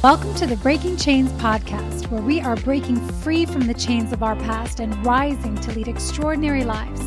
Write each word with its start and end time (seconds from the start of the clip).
Welcome 0.00 0.32
to 0.36 0.46
the 0.46 0.54
Breaking 0.58 0.96
Chains 0.96 1.32
podcast, 1.32 2.08
where 2.08 2.22
we 2.22 2.40
are 2.40 2.54
breaking 2.54 3.04
free 3.14 3.44
from 3.44 3.62
the 3.62 3.74
chains 3.74 4.12
of 4.12 4.22
our 4.22 4.36
past 4.36 4.78
and 4.78 4.94
rising 5.04 5.56
to 5.56 5.72
lead 5.72 5.88
extraordinary 5.88 6.62
lives. 6.62 7.02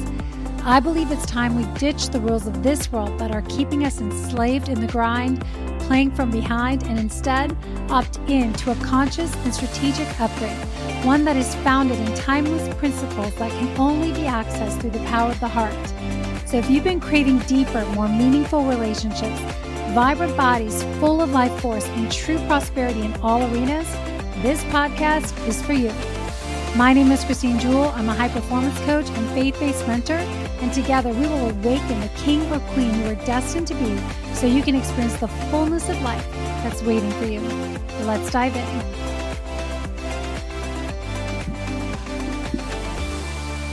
I 0.65 0.81
believe 0.81 1.09
it's 1.09 1.25
time 1.25 1.55
we 1.55 1.63
ditch 1.79 2.09
the 2.09 2.19
rules 2.19 2.47
of 2.47 2.63
this 2.63 2.91
world 2.91 3.17
that 3.17 3.33
are 3.33 3.43
keeping 3.43 3.85
us 3.85 4.01
enslaved 4.01 4.67
in 4.67 4.81
the 4.81 4.91
grind, 4.91 5.41
playing 5.79 6.11
from 6.11 6.31
behind, 6.31 6.83
and 6.83 6.99
instead 6.99 7.55
opt 7.89 8.17
in 8.27 8.51
to 8.55 8.71
a 8.71 8.75
conscious 8.83 9.33
and 9.45 9.55
strategic 9.55 10.19
upgrade, 10.19 10.51
one 11.05 11.23
that 11.23 11.37
is 11.37 11.55
founded 11.63 11.97
in 11.97 12.13
timeless 12.15 12.75
principles 12.75 13.33
that 13.35 13.51
can 13.51 13.79
only 13.79 14.11
be 14.11 14.27
accessed 14.27 14.81
through 14.81 14.89
the 14.89 15.05
power 15.05 15.31
of 15.31 15.39
the 15.39 15.47
heart. 15.47 15.93
So 16.45 16.57
if 16.57 16.69
you've 16.69 16.83
been 16.83 16.99
craving 16.99 17.39
deeper, 17.39 17.85
more 17.91 18.09
meaningful 18.09 18.65
relationships, 18.65 19.41
vibrant 19.93 20.37
bodies 20.37 20.83
full 20.99 21.21
of 21.21 21.31
life 21.31 21.51
force, 21.59 21.85
and 21.89 22.09
true 22.09 22.37
prosperity 22.47 23.01
in 23.01 23.13
all 23.15 23.41
arenas, 23.43 23.87
this 24.41 24.63
podcast 24.65 25.35
is 25.47 25.61
for 25.61 25.73
you. 25.73 25.91
My 26.77 26.93
name 26.93 27.11
is 27.11 27.25
Christine 27.25 27.59
Jewel. 27.59 27.89
I'm 27.95 28.07
a 28.07 28.13
high 28.13 28.29
performance 28.29 28.79
coach 28.85 29.09
and 29.09 29.29
faith 29.31 29.59
based 29.59 29.85
mentor, 29.87 30.15
and 30.61 30.71
together 30.71 31.09
we 31.09 31.27
will 31.27 31.49
awaken 31.49 31.99
the 31.99 32.11
king 32.15 32.41
or 32.53 32.59
queen 32.73 32.97
you 32.99 33.07
are 33.07 33.25
destined 33.25 33.67
to 33.67 33.75
be 33.75 33.97
so 34.33 34.47
you 34.47 34.63
can 34.63 34.75
experience 34.75 35.17
the 35.17 35.27
fullness 35.27 35.89
of 35.89 36.01
life 36.01 36.25
that's 36.63 36.81
waiting 36.83 37.11
for 37.11 37.25
you. 37.25 37.41
Let's 38.05 38.31
dive 38.31 38.55
in. 38.55 39.20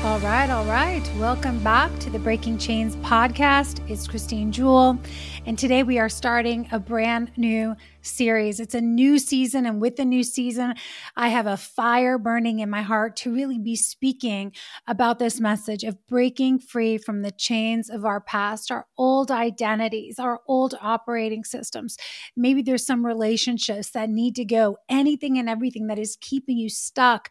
All 0.09 0.21
right, 0.21 0.49
all 0.49 0.65
right. 0.65 1.03
Welcome 1.19 1.63
back 1.63 1.97
to 1.99 2.09
the 2.09 2.19
Breaking 2.19 2.57
Chains 2.57 2.97
podcast. 2.97 3.89
It's 3.91 4.09
Christine 4.09 4.51
Jewel, 4.51 4.99
and 5.45 5.59
today 5.59 5.83
we 5.83 5.99
are 5.99 6.09
starting 6.09 6.67
a 6.73 6.81
brand 6.81 7.31
new 7.37 7.77
series. 8.01 8.59
It's 8.59 8.75
a 8.75 8.81
new 8.81 9.19
season, 9.19 9.67
and 9.67 9.83
with 9.83 9.97
the 9.97 10.07
new 10.07 10.23
season, 10.23 10.75
I 11.15 11.29
have 11.29 11.47
a 11.47 11.59
fire 11.59 12.17
burning 12.17 12.61
in 12.61 12.71
my 12.71 12.81
heart 12.81 13.17
to 13.17 13.35
really 13.35 13.59
be 13.59 13.77
speaking 13.77 14.53
about 14.87 15.19
this 15.19 15.41
message 15.41 15.85
of 15.85 16.07
breaking 16.07 16.61
free 16.61 16.97
from 16.97 17.21
the 17.21 17.31
chains 17.31 17.91
of 17.91 18.07
our 18.07 18.21
past, 18.21 18.71
our 18.71 18.87
old 18.97 19.31
identities, 19.31 20.19
our 20.19 20.41
old 20.49 20.75
operating 20.81 21.45
systems. 21.45 21.99
Maybe 22.35 22.63
there's 22.63 22.87
some 22.87 23.05
relationships 23.05 23.91
that 23.91 24.09
need 24.09 24.37
to 24.37 24.47
go, 24.47 24.79
anything 24.89 25.37
and 25.37 25.51
everything 25.51 25.87
that 25.89 25.99
is 25.99 26.17
keeping 26.19 26.57
you 26.57 26.71
stuck 26.71 27.29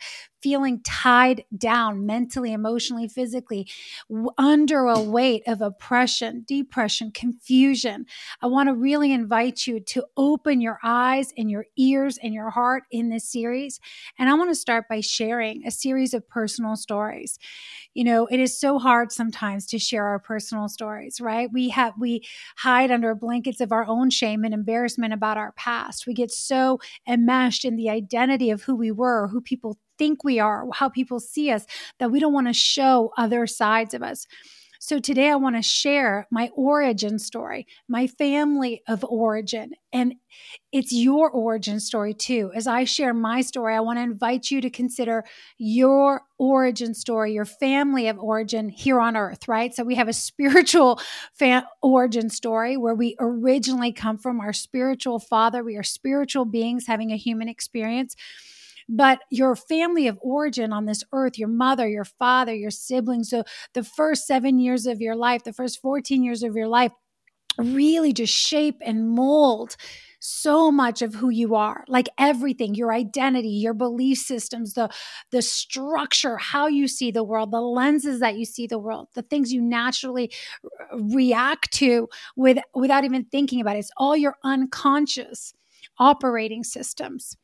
feeling 0.47 0.79
tied 0.83 1.43
down 1.57 2.05
mentally, 2.05 2.53
emotionally, 2.53 3.07
physically, 3.07 3.67
under 4.37 4.85
a 4.85 5.01
weight 5.01 5.43
of 5.47 5.61
oppression, 5.61 6.45
depression, 6.47 7.11
confusion. 7.11 8.05
I 8.41 8.47
want 8.47 8.69
to 8.69 8.75
really 8.75 9.11
invite 9.11 9.65
you 9.67 9.79
to 9.79 10.05
open 10.15 10.61
your 10.61 10.67
your 10.67 10.79
eyes 10.83 11.33
and 11.37 11.49
your 11.49 11.65
ears 11.77 12.19
and 12.21 12.33
your 12.33 12.49
heart 12.49 12.83
in 12.91 13.09
this 13.09 13.31
series. 13.31 13.79
And 14.19 14.29
I 14.29 14.33
want 14.33 14.49
to 14.49 14.55
start 14.55 14.89
by 14.89 14.99
sharing 14.99 15.65
a 15.65 15.71
series 15.71 16.13
of 16.13 16.27
personal 16.27 16.75
stories. 16.75 17.39
You 17.93 18.03
know, 18.03 18.27
it 18.27 18.39
is 18.39 18.59
so 18.59 18.79
hard 18.79 19.13
sometimes 19.13 19.65
to 19.67 19.79
share 19.79 20.05
our 20.05 20.19
personal 20.19 20.67
stories, 20.67 21.21
right? 21.21 21.49
We 21.53 21.69
have, 21.69 21.93
we 21.97 22.21
hide 22.57 22.91
under 22.91 23.15
blankets 23.15 23.61
of 23.61 23.71
our 23.71 23.85
own 23.87 24.09
shame 24.09 24.43
and 24.43 24.53
embarrassment 24.53 25.13
about 25.13 25.37
our 25.37 25.53
past. 25.53 26.05
We 26.05 26.13
get 26.13 26.31
so 26.31 26.79
enmeshed 27.07 27.63
in 27.63 27.77
the 27.77 27.89
identity 27.89 28.49
of 28.49 28.63
who 28.63 28.75
we 28.75 28.91
were, 28.91 29.29
who 29.29 29.39
people 29.39 29.79
think 29.97 30.23
we 30.23 30.39
are, 30.39 30.67
how 30.73 30.89
people 30.89 31.19
see 31.19 31.51
us, 31.51 31.65
that 31.99 32.11
we 32.11 32.19
don't 32.19 32.33
want 32.33 32.47
to 32.47 32.53
show 32.53 33.11
other 33.17 33.47
sides 33.47 33.93
of 33.93 34.03
us. 34.03 34.27
So 34.79 34.99
today 34.99 35.29
I 35.29 35.35
want 35.35 35.55
to 35.55 35.61
share 35.61 36.27
my 36.31 36.51
origin 36.55 37.17
story, 37.19 37.65
my 37.87 38.07
family 38.07 38.83
of 38.87 39.03
origin, 39.03 39.71
and 39.91 40.15
it's 40.71 40.93
your 40.93 41.31
origin 41.31 41.79
story 41.79 42.13
too. 42.13 42.51
As 42.53 42.67
I 42.67 42.83
share 42.83 43.13
my 43.13 43.41
story, 43.41 43.75
I 43.75 43.79
want 43.79 43.97
to 43.97 44.03
invite 44.03 44.51
you 44.51 44.61
to 44.61 44.69
consider 44.69 45.23
your 45.57 46.21
origin 46.37 46.93
story, 46.93 47.33
your 47.33 47.45
family 47.45 48.07
of 48.07 48.19
origin 48.19 48.69
here 48.69 48.99
on 48.99 49.17
earth, 49.17 49.47
right? 49.47 49.73
So 49.73 49.83
we 49.83 49.95
have 49.95 50.07
a 50.07 50.13
spiritual 50.13 50.99
fa- 51.33 51.67
origin 51.81 52.29
story 52.29 52.77
where 52.77 52.95
we 52.95 53.15
originally 53.19 53.91
come 53.91 54.17
from 54.17 54.39
our 54.39 54.53
spiritual 54.53 55.19
father. 55.19 55.63
We 55.63 55.77
are 55.77 55.83
spiritual 55.83 56.45
beings 56.45 56.85
having 56.85 57.11
a 57.11 57.17
human 57.17 57.49
experience 57.49 58.15
but 58.89 59.19
your 59.29 59.55
family 59.55 60.07
of 60.07 60.17
origin 60.21 60.71
on 60.73 60.85
this 60.85 61.03
earth, 61.11 61.37
your 61.37 61.47
mother, 61.47 61.87
your 61.87 62.05
father, 62.05 62.53
your 62.53 62.71
siblings, 62.71 63.29
so 63.29 63.43
the 63.73 63.83
first 63.83 64.27
seven 64.27 64.59
years 64.59 64.85
of 64.85 65.01
your 65.01 65.15
life, 65.15 65.43
the 65.43 65.53
first 65.53 65.81
14 65.81 66.23
years 66.23 66.43
of 66.43 66.55
your 66.55 66.67
life, 66.67 66.91
really 67.57 68.13
just 68.13 68.33
shape 68.33 68.77
and 68.85 69.09
mold 69.09 69.75
so 70.19 70.71
much 70.71 71.01
of 71.01 71.13
who 71.13 71.29
you 71.29 71.55
are 71.55 71.85
like 71.87 72.07
everything 72.17 72.73
your 72.73 72.91
identity 72.91 73.49
your 73.49 73.73
belief 73.73 74.17
systems 74.17 74.73
the 74.73 74.89
the 75.31 75.41
structure 75.41 76.37
how 76.37 76.67
you 76.67 76.87
see 76.87 77.11
the 77.11 77.23
world 77.23 77.51
the 77.51 77.61
lenses 77.61 78.19
that 78.19 78.35
you 78.35 78.43
see 78.43 78.65
the 78.67 78.79
world 78.79 79.07
the 79.13 79.21
things 79.23 79.53
you 79.53 79.61
naturally 79.61 80.31
react 80.93 81.71
to 81.71 82.07
with 82.35 82.57
without 82.73 83.03
even 83.03 83.25
thinking 83.25 83.61
about 83.61 83.75
it. 83.75 83.79
It's 83.79 83.91
all 83.97 84.15
your 84.15 84.35
unconscious 84.43 85.53
operating 85.99 86.63
systems 86.63 87.37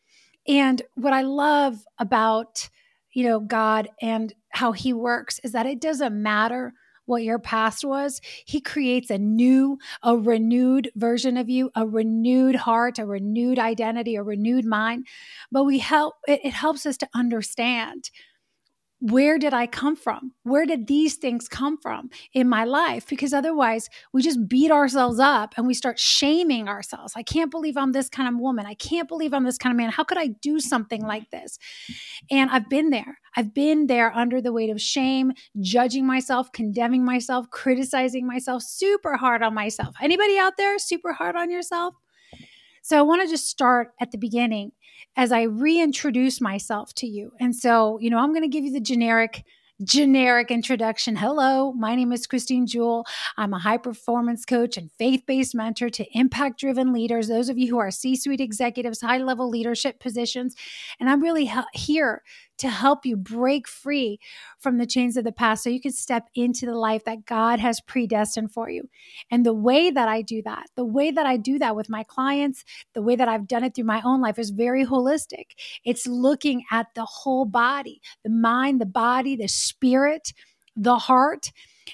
and 0.48 0.82
what 0.96 1.14
I 1.14 1.22
love 1.22 1.84
about, 2.00 2.70
you 3.14 3.24
know, 3.24 3.40
God 3.40 3.90
and 4.02 4.34
how 4.50 4.72
he 4.72 4.94
works 4.94 5.40
is 5.44 5.52
that 5.54 5.66
it 5.66 5.80
doesn't 5.80 6.22
matter 6.22 6.74
what 7.06 7.24
your 7.24 7.40
past 7.40 7.84
was. 7.84 8.22
He 8.46 8.62
creates 8.62 9.10
a 9.10 9.18
new, 9.18 9.78
a 10.04 10.18
renewed 10.18 10.90
version 10.96 11.38
of 11.38 11.50
you, 11.50 11.70
a 11.76 11.86
renewed 11.86 12.56
heart, 12.56 12.98
a 12.98 13.06
renewed 13.06 13.60
identity, 13.60 14.16
a 14.16 14.24
renewed 14.24 14.66
mind. 14.66 15.08
But 15.52 15.66
we 15.66 15.80
help, 15.80 16.16
it, 16.28 16.40
it 16.44 16.54
helps 16.54 16.86
us 16.86 16.98
to 16.98 17.10
understand 17.14 18.10
where 19.04 19.38
did 19.38 19.54
I 19.54 19.68
come 19.68 19.98
from? 19.98 20.32
Where 20.44 20.66
did 20.66 20.88
these 20.88 21.16
things 21.16 21.50
come 21.50 21.78
from 21.78 22.10
in 22.34 22.48
my 22.48 22.64
life? 22.64 23.06
Because 23.06 23.34
otherwise, 23.34 23.90
we 24.14 24.22
just 24.22 24.48
beat 24.48 24.72
ourselves 24.72 25.20
up 25.20 25.54
and 25.58 25.68
we 25.68 25.74
start 25.74 26.00
shaming 26.00 26.70
ourselves. 26.70 27.12
I 27.14 27.22
can't 27.22 27.52
believe 27.52 27.76
I'm 27.76 27.92
this 27.92 28.08
kind 28.08 28.30
of 28.30 28.40
woman. 28.40 28.66
I 28.66 28.76
can't 28.76 29.10
believe 29.10 29.34
I'm 29.34 29.44
this 29.44 29.58
kind 29.58 29.74
of 29.74 29.78
man. 29.78 29.90
How 29.90 30.06
could 30.06 30.18
I 30.18 30.28
do 30.28 30.62
something 30.62 31.02
like 31.02 31.30
this? 31.32 31.60
And 32.32 32.50
I've 32.50 32.70
been 32.70 32.92
there. 32.92 33.20
I've 33.36 33.54
been 33.54 33.88
there 33.88 34.16
under 34.16 34.40
the 34.40 34.54
weight 34.54 34.70
of 34.70 34.80
shame, 34.80 35.34
judging 35.60 36.08
myself, 36.08 36.54
condemning 36.54 37.04
myself, 37.04 37.50
criticizing 37.50 38.26
myself, 38.26 38.64
super 38.64 39.18
hard 39.18 39.44
on 39.44 39.54
myself. 39.54 39.98
Anybody 40.02 40.38
out 40.38 40.56
there 40.56 40.80
super 40.80 41.12
hard 41.12 41.36
on 41.36 41.52
yourself? 41.52 41.94
So 42.84 42.98
I 43.00 43.02
want 43.02 43.22
to 43.22 43.30
just 43.30 43.48
start 43.48 43.92
at 44.00 44.12
the 44.12 44.18
beginning 44.18 44.72
as 45.16 45.32
I 45.32 45.44
reintroduce 45.44 46.42
myself 46.42 46.94
to 46.96 47.08
you. 47.08 47.32
And 47.40 47.56
so, 47.56 48.00
you 48.00 48.10
know, 48.10 48.20
I'm 48.20 48.32
going 48.32 48.44
to 48.44 48.48
give 48.48 48.64
you 48.64 48.72
the 48.72 48.80
generic 48.80 49.44
generic 49.84 50.52
introduction. 50.52 51.16
Hello, 51.16 51.74
my 51.74 51.96
name 51.96 52.12
is 52.12 52.28
Christine 52.28 52.68
Jewel. 52.68 53.06
I'm 53.38 53.54
a 53.54 53.60
high 53.60 53.78
performance 53.78 54.46
coach 54.46 54.78
and 54.78 54.92
faith 54.98 55.24
based 55.26 55.56
mentor 55.56 55.90
to 55.90 56.06
impact 56.18 56.60
driven 56.60 56.94
leaders, 56.94 57.28
those 57.28 57.50
of 57.50 57.58
you 57.58 57.70
who 57.70 57.80
are 57.80 57.92
C 57.92 58.16
suite 58.16 58.40
executives, 58.40 59.02
high 59.02 59.18
level 59.18 59.50
leadership 59.50 60.00
positions. 60.00 60.56
And 61.00 61.10
I'm 61.10 61.22
really 61.22 61.46
he- 61.46 61.60
here 61.74 62.22
to 62.58 62.70
help 62.70 63.06
you 63.06 63.16
break 63.16 63.68
free 63.68 64.20
from 64.60 64.78
the 64.78 64.86
chains 64.86 65.18
of 65.18 65.24
the 65.24 65.32
past 65.32 65.64
so 65.64 65.70
you 65.70 65.82
can 65.82 65.92
step 65.92 66.28
into 66.36 66.66
the 66.66 66.76
life 66.76 67.04
that 67.06 67.26
God 67.26 67.60
has 67.60 67.82
predestined 67.82 68.52
for 68.52 68.70
you. 68.70 68.90
And 69.32 69.46
the 69.46 69.54
way 69.54 69.92
that 69.92 70.08
I 70.08 70.22
do 70.22 70.42
that, 70.44 70.68
the 70.76 70.86
way 70.86 71.12
that 71.12 71.26
I 71.26 71.38
do 71.38 71.60
that 71.60 71.76
with 71.76 71.90
my 71.90 72.04
clients, 72.04 72.64
the 72.94 73.02
way 73.02 73.16
that 73.16 73.28
I've 73.28 73.48
done 73.48 73.64
it 73.64 73.76
through 73.76 73.86
my 73.86 74.02
own 74.04 74.22
life 74.22 74.40
is 74.40 74.52
very 74.52 74.86
holistic. 74.86 75.52
It's 75.84 76.08
looking 76.08 76.64
at 76.72 76.88
the 76.96 77.06
whole 77.06 77.46
body, 77.46 78.02
the 78.24 78.30
mind, 78.30 78.80
the 78.80 78.86
body, 78.86 79.36
the 79.36 79.48
spirit, 79.48 80.34
the 80.76 80.98
heart 80.98 81.52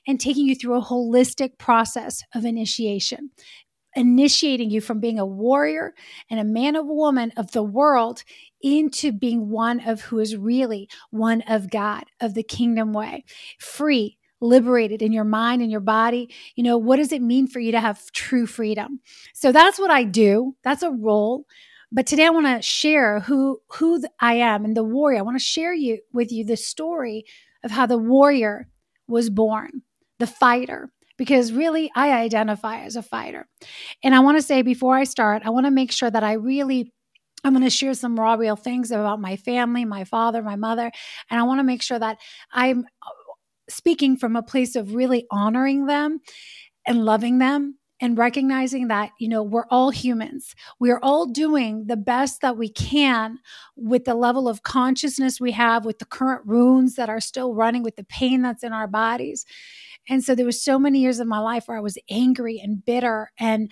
and 0.07 0.19
taking 0.19 0.45
you 0.45 0.55
through 0.55 0.77
a 0.77 0.85
holistic 0.85 1.57
process 1.57 2.23
of 2.33 2.45
initiation 2.45 3.31
initiating 3.95 4.69
you 4.69 4.81
from 4.81 4.99
being 4.99 5.19
a 5.19 5.25
warrior 5.25 5.93
and 6.29 6.39
a 6.39 6.43
man 6.43 6.75
of 6.75 6.85
woman 6.85 7.31
of 7.37 7.51
the 7.51 7.63
world 7.63 8.23
into 8.61 9.11
being 9.11 9.49
one 9.49 9.79
of 9.87 10.01
who 10.01 10.19
is 10.19 10.35
really 10.35 10.89
one 11.11 11.41
of 11.43 11.69
God, 11.69 12.03
of 12.19 12.33
the 12.33 12.43
kingdom 12.43 12.93
way, 12.93 13.23
free, 13.59 14.17
liberated 14.41 15.01
in 15.01 15.11
your 15.11 15.23
mind 15.23 15.61
and 15.61 15.71
your 15.71 15.79
body. 15.79 16.33
You 16.55 16.63
know, 16.63 16.77
what 16.77 16.97
does 16.97 17.11
it 17.11 17.21
mean 17.21 17.47
for 17.47 17.59
you 17.59 17.71
to 17.71 17.79
have 17.79 18.11
true 18.11 18.45
freedom? 18.45 18.99
So 19.33 19.51
that's 19.51 19.79
what 19.79 19.91
I 19.91 20.03
do. 20.03 20.55
That's 20.63 20.83
a 20.83 20.91
role. 20.91 21.45
But 21.91 22.05
today 22.05 22.25
I 22.27 22.29
want 22.29 22.45
to 22.45 22.61
share 22.61 23.19
who 23.21 23.61
who 23.73 24.03
I 24.19 24.35
am 24.35 24.63
and 24.63 24.77
the 24.77 24.83
warrior. 24.83 25.19
I 25.19 25.23
want 25.23 25.37
to 25.39 25.43
share 25.43 25.73
you 25.73 25.99
with 26.13 26.31
you 26.31 26.45
the 26.45 26.57
story 26.57 27.25
of 27.63 27.71
how 27.71 27.87
the 27.87 27.97
warrior 27.97 28.67
was 29.07 29.29
born, 29.29 29.81
the 30.19 30.27
fighter, 30.27 30.91
because 31.19 31.51
really 31.51 31.91
I 31.95 32.13
identify 32.13 32.79
as 32.79 32.95
a 32.95 33.03
fighter. 33.03 33.45
And 34.03 34.15
I 34.15 34.21
want 34.21 34.37
to 34.37 34.41
say 34.41 34.63
before 34.63 34.95
I 34.95 35.03
start, 35.03 35.43
I 35.45 35.51
want 35.51 35.67
to 35.67 35.71
make 35.71 35.91
sure 35.91 36.09
that 36.09 36.23
I 36.23 36.33
really 36.33 36.91
I'm 37.43 37.53
going 37.53 37.63
to 37.63 37.69
share 37.69 37.93
some 37.93 38.19
raw, 38.19 38.33
real 38.33 38.57
things 38.57 38.91
about 38.91 39.21
my 39.21 39.37
family, 39.37 39.85
my 39.85 40.03
father, 40.03 40.41
my 40.41 40.57
mother. 40.57 40.91
And 41.29 41.39
I 41.39 41.43
want 41.43 41.59
to 41.59 41.63
make 41.63 41.81
sure 41.81 41.99
that 41.99 42.17
I'm 42.51 42.79
uh, 42.79 43.11
speaking 43.69 44.17
from 44.17 44.35
a 44.35 44.43
place 44.43 44.75
of 44.75 44.93
really 44.93 45.25
honoring 45.31 45.85
them 45.85 46.19
and 46.85 47.05
loving 47.05 47.37
them 47.37 47.77
and 48.01 48.17
recognizing 48.17 48.87
that 48.87 49.11
you 49.19 49.27
know 49.27 49.43
we're 49.43 49.65
all 49.69 49.89
humans 49.89 50.55
we 50.79 50.89
are 50.89 50.99
all 51.03 51.25
doing 51.25 51.85
the 51.87 51.97
best 51.97 52.41
that 52.41 52.57
we 52.57 52.69
can 52.69 53.37
with 53.75 54.05
the 54.05 54.15
level 54.15 54.47
of 54.47 54.63
consciousness 54.63 55.41
we 55.41 55.51
have 55.51 55.85
with 55.85 55.99
the 55.99 56.05
current 56.05 56.45
wounds 56.45 56.95
that 56.95 57.09
are 57.09 57.19
still 57.19 57.53
running 57.53 57.83
with 57.83 57.97
the 57.97 58.05
pain 58.05 58.41
that's 58.41 58.63
in 58.63 58.71
our 58.71 58.87
bodies 58.87 59.45
and 60.09 60.23
so 60.23 60.35
there 60.35 60.45
was 60.45 60.63
so 60.63 60.79
many 60.79 60.99
years 60.99 61.19
of 61.19 61.27
my 61.27 61.39
life 61.39 61.63
where 61.67 61.77
i 61.77 61.81
was 61.81 61.97
angry 62.09 62.59
and 62.59 62.85
bitter 62.85 63.31
and 63.39 63.71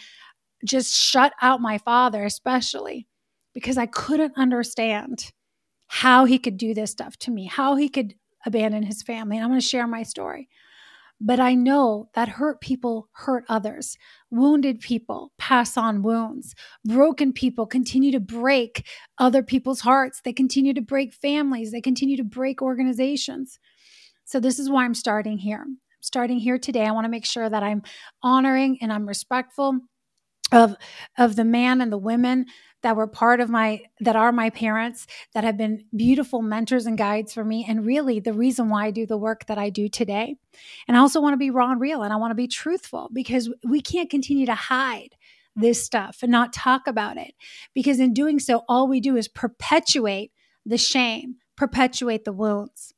just 0.66 0.96
shut 0.96 1.34
out 1.42 1.62
my 1.62 1.78
father 1.78 2.24
especially 2.24 3.08
because 3.54 3.78
i 3.78 3.86
couldn't 3.86 4.34
understand 4.38 5.32
how 5.88 6.26
he 6.26 6.38
could 6.40 6.58
do 6.58 6.74
this 6.74 6.92
stuff 6.92 7.18
to 7.18 7.32
me 7.32 7.46
how 7.46 7.76
he 7.76 7.90
could 7.90 8.16
abandon 8.46 8.84
his 8.84 9.02
family 9.02 9.38
and 9.38 9.44
i'm 9.44 9.52
going 9.52 9.60
to 9.60 9.66
share 9.66 9.88
my 9.88 10.04
story 10.04 10.48
but 11.20 11.40
I 11.40 11.56
know 11.56 12.10
that 12.14 12.30
hurt 12.30 12.62
people 12.62 13.10
hurt 13.14 13.44
others. 13.50 13.98
Wounded 14.30 14.82
people 14.82 15.32
pass 15.40 15.76
on 15.76 16.04
wounds. 16.04 16.54
Broken 16.86 17.34
people 17.34 17.66
continue 17.66 18.12
to 18.12 18.20
break 18.20 18.88
other 19.18 19.42
people's 19.42 19.82
hearts. 19.82 20.22
They 20.24 20.34
continue 20.34 20.74
to 20.76 20.82
break 20.82 21.14
families. 21.14 21.72
They 21.72 21.82
continue 21.82 22.18
to 22.18 22.24
break 22.24 22.62
organizations. 22.62 23.58
So, 24.26 24.40
this 24.40 24.60
is 24.60 24.70
why 24.70 24.86
I'm 24.86 24.94
starting 24.94 25.40
here. 25.40 25.66
Starting 26.00 26.40
here 26.40 26.58
today. 26.58 26.86
I 26.86 26.92
want 26.92 27.06
to 27.06 27.10
make 27.10 27.26
sure 27.26 27.50
that 27.50 27.64
I'm 27.64 27.84
honoring 28.24 28.78
and 28.82 28.94
I'm 28.94 29.08
respectful 29.08 29.80
of 30.52 30.76
of 31.18 31.36
the 31.36 31.44
man 31.44 31.82
and 31.82 31.92
the 31.92 31.98
women 31.98 32.46
that 32.84 32.96
were 32.96 33.08
part 33.08 33.42
of 33.42 33.50
my 33.50 33.82
that 34.00 34.16
are 34.16 34.32
my 34.32 34.50
parents 34.50 35.08
that 35.34 35.44
have 35.44 35.58
been 35.58 35.84
beautiful 35.96 36.42
mentors 36.42 36.86
and 36.86 36.98
guides 36.98 37.34
for 37.34 37.44
me 37.44 37.66
and 37.68 37.86
really 37.86 38.20
the 38.20 38.34
reason 38.34 38.70
why 38.70 38.86
I 38.86 38.92
do 38.92 39.06
the 39.06 39.18
work 39.18 39.46
that 39.48 39.58
I 39.58 39.70
do 39.70 39.90
today. 39.90 40.36
And 40.88 40.96
I 40.96 41.00
also 41.00 41.20
want 41.20 41.34
to 41.34 41.38
be 41.38 41.50
raw 41.50 41.72
and 41.72 41.82
real 41.82 42.04
and 42.04 42.14
I 42.14 42.18
want 42.18 42.32
to 42.32 42.36
be 42.36 42.48
truthful 42.48 43.10
because 43.14 43.52
we 43.68 43.82
can't 43.82 44.10
continue 44.10 44.46
to 44.46 44.56
hide 44.56 45.16
this 45.56 45.84
stuff 45.84 46.20
and 46.22 46.32
not 46.32 46.54
talk 46.54 46.88
about 46.88 47.18
it 47.18 47.34
because 47.74 48.00
in 48.00 48.14
doing 48.14 48.40
so 48.40 48.64
all 48.70 48.88
we 48.88 49.00
do 49.00 49.18
is 49.18 49.28
perpetuate 49.28 50.32
the 50.66 50.78
shame, 50.78 51.36
perpetuate 51.56 52.26
the 52.26 52.34
wounds. 52.34 52.94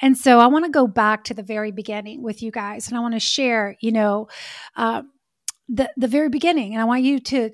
And 0.00 0.16
so 0.16 0.38
I 0.38 0.46
want 0.46 0.64
to 0.64 0.70
go 0.70 0.86
back 0.86 1.24
to 1.24 1.34
the 1.34 1.42
very 1.42 1.72
beginning 1.72 2.22
with 2.22 2.42
you 2.42 2.50
guys 2.50 2.88
and 2.88 2.96
I 2.96 3.00
want 3.00 3.14
to 3.14 3.20
share, 3.20 3.76
you 3.80 3.92
know, 3.92 4.28
uh, 4.76 5.02
the 5.68 5.90
the 5.96 6.08
very 6.08 6.30
beginning 6.30 6.72
and 6.72 6.80
i 6.80 6.86
want 6.86 7.02
you 7.02 7.20
to 7.20 7.50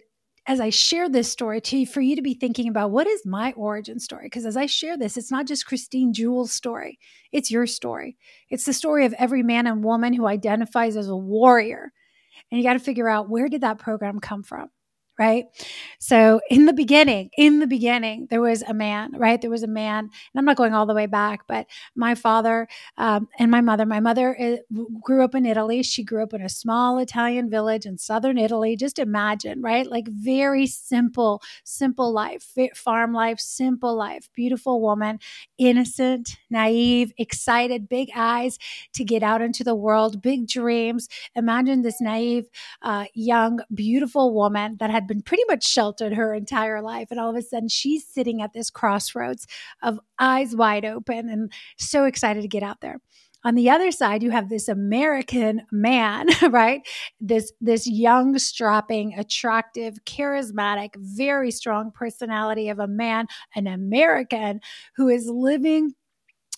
as 0.46 0.60
I 0.60 0.70
share 0.70 1.08
this 1.08 1.30
story 1.30 1.60
to 1.62 1.78
you, 1.78 1.86
for 1.86 2.02
you 2.02 2.16
to 2.16 2.22
be 2.22 2.34
thinking 2.34 2.68
about 2.68 2.90
what 2.90 3.06
is 3.06 3.24
my 3.24 3.52
origin 3.52 3.98
story? 3.98 4.26
Because 4.26 4.44
as 4.44 4.56
I 4.56 4.66
share 4.66 4.98
this, 4.98 5.16
it's 5.16 5.30
not 5.30 5.46
just 5.46 5.66
Christine 5.66 6.12
Jewel's 6.12 6.52
story, 6.52 6.98
it's 7.32 7.50
your 7.50 7.66
story. 7.66 8.16
It's 8.50 8.66
the 8.66 8.74
story 8.74 9.06
of 9.06 9.14
every 9.14 9.42
man 9.42 9.66
and 9.66 9.82
woman 9.82 10.12
who 10.12 10.26
identifies 10.26 10.96
as 10.96 11.08
a 11.08 11.16
warrior. 11.16 11.92
And 12.50 12.58
you 12.58 12.66
got 12.66 12.74
to 12.74 12.78
figure 12.78 13.08
out 13.08 13.30
where 13.30 13.48
did 13.48 13.62
that 13.62 13.78
program 13.78 14.20
come 14.20 14.42
from? 14.42 14.68
Right? 15.18 15.46
So 15.98 16.40
in 16.50 16.66
the 16.66 16.72
beginning, 16.72 17.30
in 17.36 17.58
the 17.60 17.66
beginning, 17.66 18.26
there 18.30 18.40
was 18.40 18.62
a 18.62 18.74
man, 18.74 19.12
right? 19.16 19.40
There 19.40 19.50
was 19.50 19.62
a 19.62 19.68
man, 19.68 20.04
and 20.04 20.10
I'm 20.36 20.44
not 20.44 20.56
going 20.56 20.74
all 20.74 20.86
the 20.86 20.94
way 20.94 21.06
back, 21.06 21.46
but 21.46 21.66
my 21.94 22.14
father 22.14 22.68
um, 22.96 23.28
and 23.38 23.50
my 23.50 23.60
mother. 23.60 23.86
My 23.86 24.00
mother 24.00 24.36
uh, 24.40 24.56
grew 25.02 25.24
up 25.24 25.34
in 25.34 25.46
Italy. 25.46 25.82
She 25.82 26.02
grew 26.04 26.22
up 26.22 26.34
in 26.34 26.42
a 26.42 26.48
small 26.48 26.98
Italian 26.98 27.50
village 27.50 27.86
in 27.86 27.98
southern 27.98 28.38
Italy. 28.38 28.76
Just 28.76 28.98
imagine, 28.98 29.62
right? 29.62 29.86
Like 29.88 30.08
very 30.08 30.66
simple, 30.66 31.42
simple 31.64 32.12
life, 32.12 32.54
farm 32.74 33.12
life, 33.12 33.40
simple 33.40 33.94
life. 33.94 34.28
Beautiful 34.34 34.80
woman, 34.80 35.18
innocent, 35.58 36.36
naive, 36.50 37.12
excited, 37.18 37.88
big 37.88 38.10
eyes 38.14 38.58
to 38.94 39.04
get 39.04 39.22
out 39.22 39.42
into 39.42 39.64
the 39.64 39.74
world, 39.74 40.22
big 40.22 40.46
dreams. 40.48 41.08
Imagine 41.34 41.82
this 41.82 42.00
naive, 42.00 42.48
uh, 42.82 43.04
young, 43.14 43.60
beautiful 43.74 44.34
woman 44.34 44.76
that 44.80 44.90
had 44.90 45.03
had 45.04 45.08
been 45.08 45.22
pretty 45.22 45.44
much 45.48 45.66
sheltered 45.66 46.14
her 46.14 46.34
entire 46.34 46.80
life. 46.80 47.08
And 47.10 47.20
all 47.20 47.30
of 47.30 47.36
a 47.36 47.42
sudden, 47.42 47.68
she's 47.68 48.06
sitting 48.06 48.40
at 48.40 48.52
this 48.52 48.70
crossroads 48.70 49.46
of 49.82 50.00
eyes 50.18 50.56
wide 50.56 50.84
open 50.84 51.28
and 51.28 51.52
so 51.78 52.04
excited 52.04 52.42
to 52.42 52.48
get 52.48 52.62
out 52.62 52.80
there 52.80 52.98
on 53.44 53.54
the 53.54 53.68
other 53.68 53.90
side 53.90 54.22
you 54.22 54.30
have 54.30 54.48
this 54.48 54.68
american 54.68 55.60
man 55.70 56.26
right 56.50 56.80
this 57.20 57.52
this 57.60 57.86
young 57.86 58.38
strapping 58.38 59.12
attractive 59.18 59.98
charismatic 60.06 60.90
very 60.96 61.50
strong 61.50 61.90
personality 61.94 62.70
of 62.70 62.78
a 62.78 62.88
man 62.88 63.26
an 63.54 63.66
american 63.66 64.60
who 64.96 65.08
is 65.08 65.28
living 65.28 65.92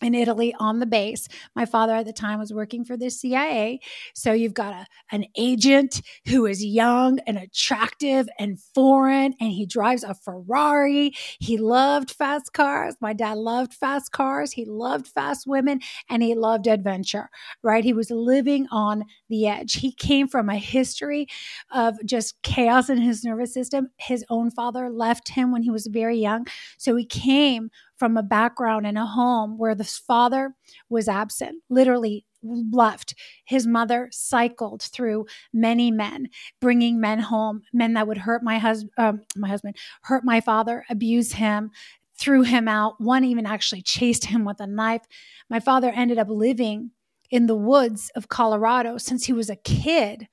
in 0.02 0.14
Italy 0.14 0.54
on 0.58 0.78
the 0.78 0.86
base. 0.86 1.28
My 1.54 1.64
father 1.64 1.94
at 1.94 2.06
the 2.06 2.12
time 2.12 2.38
was 2.38 2.52
working 2.52 2.84
for 2.84 2.96
the 2.96 3.10
CIA. 3.10 3.80
So 4.14 4.32
you've 4.32 4.54
got 4.54 4.74
a, 4.74 4.86
an 5.10 5.24
agent 5.36 6.02
who 6.26 6.46
is 6.46 6.64
young 6.64 7.18
and 7.20 7.38
attractive 7.38 8.28
and 8.38 8.60
foreign, 8.74 9.34
and 9.40 9.50
he 9.50 9.66
drives 9.66 10.04
a 10.04 10.14
Ferrari. 10.14 11.12
He 11.38 11.56
loved 11.56 12.10
fast 12.10 12.52
cars. 12.52 12.94
My 13.00 13.12
dad 13.12 13.38
loved 13.38 13.72
fast 13.72 14.12
cars. 14.12 14.52
He 14.52 14.64
loved 14.64 15.08
fast 15.08 15.46
women 15.46 15.80
and 16.08 16.22
he 16.22 16.34
loved 16.34 16.66
adventure, 16.66 17.30
right? 17.62 17.84
He 17.84 17.92
was 17.92 18.10
living 18.10 18.66
on 18.70 19.04
the 19.28 19.46
edge. 19.46 19.74
He 19.74 19.92
came 19.92 20.28
from 20.28 20.48
a 20.48 20.56
history 20.56 21.26
of 21.72 21.94
just 22.04 22.40
chaos 22.42 22.90
in 22.90 22.98
his 22.98 23.24
nervous 23.24 23.54
system. 23.54 23.88
His 23.96 24.24
own 24.28 24.50
father 24.50 24.90
left 24.90 25.28
him 25.28 25.52
when 25.52 25.62
he 25.62 25.70
was 25.70 25.86
very 25.86 26.18
young. 26.18 26.46
So 26.78 26.96
he 26.96 27.04
came 27.04 27.70
from 27.98 28.16
a 28.16 28.22
background 28.22 28.86
in 28.86 28.96
a 28.96 29.06
home 29.06 29.58
where 29.58 29.74
the 29.74 29.84
father 29.84 30.54
was 30.88 31.08
absent, 31.08 31.62
literally 31.68 32.26
left. 32.42 33.14
His 33.44 33.66
mother 33.66 34.08
cycled 34.12 34.82
through 34.82 35.26
many 35.52 35.90
men, 35.90 36.28
bringing 36.60 37.00
men 37.00 37.20
home, 37.20 37.62
men 37.72 37.94
that 37.94 38.06
would 38.06 38.18
hurt 38.18 38.42
my 38.42 38.58
husband, 38.58 38.92
um, 38.98 39.22
my 39.36 39.48
husband, 39.48 39.76
hurt 40.02 40.24
my 40.24 40.40
father, 40.40 40.84
abuse 40.88 41.32
him, 41.32 41.70
threw 42.18 42.42
him 42.42 42.68
out. 42.68 43.00
One 43.00 43.24
even 43.24 43.46
actually 43.46 43.82
chased 43.82 44.26
him 44.26 44.44
with 44.44 44.60
a 44.60 44.66
knife. 44.66 45.02
My 45.50 45.60
father 45.60 45.90
ended 45.90 46.18
up 46.18 46.28
living 46.28 46.90
in 47.30 47.46
the 47.46 47.56
woods 47.56 48.10
of 48.14 48.28
Colorado 48.28 48.98
since 48.98 49.24
he 49.24 49.32
was 49.32 49.50
a 49.50 49.56
kid. 49.56 50.28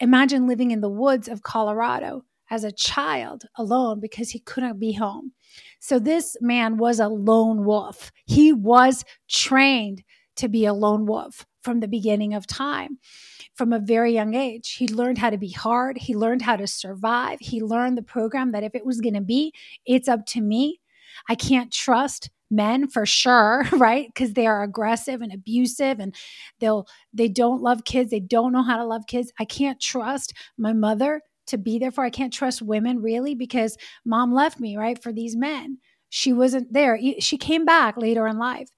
Imagine 0.00 0.48
living 0.48 0.70
in 0.70 0.80
the 0.80 0.88
woods 0.88 1.28
of 1.28 1.42
Colorado 1.42 2.24
as 2.50 2.64
a 2.64 2.72
child 2.72 3.44
alone 3.56 4.00
because 4.00 4.30
he 4.30 4.38
couldn't 4.38 4.78
be 4.78 4.92
home. 4.92 5.32
So 5.80 5.98
this 5.98 6.36
man 6.40 6.76
was 6.76 7.00
a 7.00 7.08
lone 7.08 7.64
wolf. 7.64 8.12
He 8.26 8.52
was 8.52 9.04
trained 9.28 10.02
to 10.36 10.48
be 10.48 10.66
a 10.66 10.74
lone 10.74 11.06
wolf 11.06 11.46
from 11.62 11.80
the 11.80 11.88
beginning 11.88 12.34
of 12.34 12.46
time. 12.46 12.98
From 13.54 13.72
a 13.72 13.78
very 13.78 14.12
young 14.12 14.34
age, 14.34 14.72
he 14.72 14.88
learned 14.88 15.18
how 15.18 15.30
to 15.30 15.38
be 15.38 15.50
hard. 15.50 15.96
He 15.96 16.14
learned 16.14 16.42
how 16.42 16.56
to 16.56 16.66
survive. 16.66 17.38
He 17.40 17.62
learned 17.62 17.96
the 17.96 18.02
program 18.02 18.52
that 18.52 18.64
if 18.64 18.74
it 18.74 18.84
was 18.84 19.00
going 19.00 19.14
to 19.14 19.20
be, 19.20 19.52
it's 19.86 20.08
up 20.08 20.26
to 20.26 20.40
me. 20.40 20.80
I 21.28 21.36
can't 21.36 21.72
trust 21.72 22.30
men 22.50 22.88
for 22.88 23.06
sure 23.06 23.64
right 23.72 24.08
because 24.08 24.34
they 24.34 24.46
are 24.46 24.62
aggressive 24.62 25.20
and 25.20 25.32
abusive 25.32 25.98
and 25.98 26.14
they'll 26.60 26.86
they 27.12 27.28
don't 27.28 27.62
love 27.62 27.84
kids 27.84 28.10
they 28.10 28.20
don't 28.20 28.52
know 28.52 28.62
how 28.62 28.76
to 28.76 28.84
love 28.84 29.06
kids 29.06 29.32
i 29.40 29.44
can't 29.44 29.80
trust 29.80 30.34
my 30.58 30.72
mother 30.72 31.20
to 31.46 31.58
be 31.58 31.78
there 31.78 31.90
for. 31.90 32.04
I 32.04 32.10
can't 32.10 32.32
trust 32.32 32.62
women 32.62 33.02
really 33.02 33.34
because 33.34 33.76
mom 34.04 34.32
left 34.32 34.60
me, 34.60 34.76
right, 34.76 35.00
for 35.02 35.12
these 35.12 35.36
men. 35.36 35.78
She 36.08 36.32
wasn't 36.32 36.72
there. 36.72 36.98
She 37.18 37.36
came 37.36 37.64
back 37.64 37.96
later 37.96 38.28
in 38.28 38.38
life, 38.38 38.70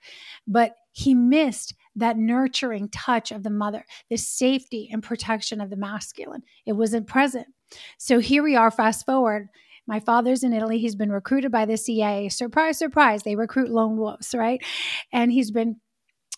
but 0.46 0.74
he 0.92 1.14
missed 1.14 1.74
that 1.96 2.16
nurturing 2.16 2.88
touch 2.88 3.30
of 3.30 3.42
the 3.42 3.50
mother, 3.50 3.84
the 4.08 4.16
safety 4.16 4.88
and 4.90 5.02
protection 5.02 5.60
of 5.60 5.68
the 5.68 5.76
masculine. 5.76 6.42
It 6.64 6.72
wasn't 6.72 7.06
present. 7.06 7.46
So 7.98 8.18
here 8.18 8.42
we 8.42 8.56
are, 8.56 8.70
fast 8.70 9.04
forward. 9.04 9.48
My 9.86 10.00
father's 10.00 10.42
in 10.42 10.52
Italy. 10.52 10.78
He's 10.78 10.96
been 10.96 11.12
recruited 11.12 11.52
by 11.52 11.64
the 11.64 11.76
CIA. 11.76 12.28
Surprise, 12.28 12.78
surprise. 12.78 13.22
They 13.22 13.36
recruit 13.36 13.70
lone 13.70 13.96
wolves, 13.96 14.34
right? 14.34 14.62
And 15.12 15.30
he's 15.30 15.50
been 15.50 15.76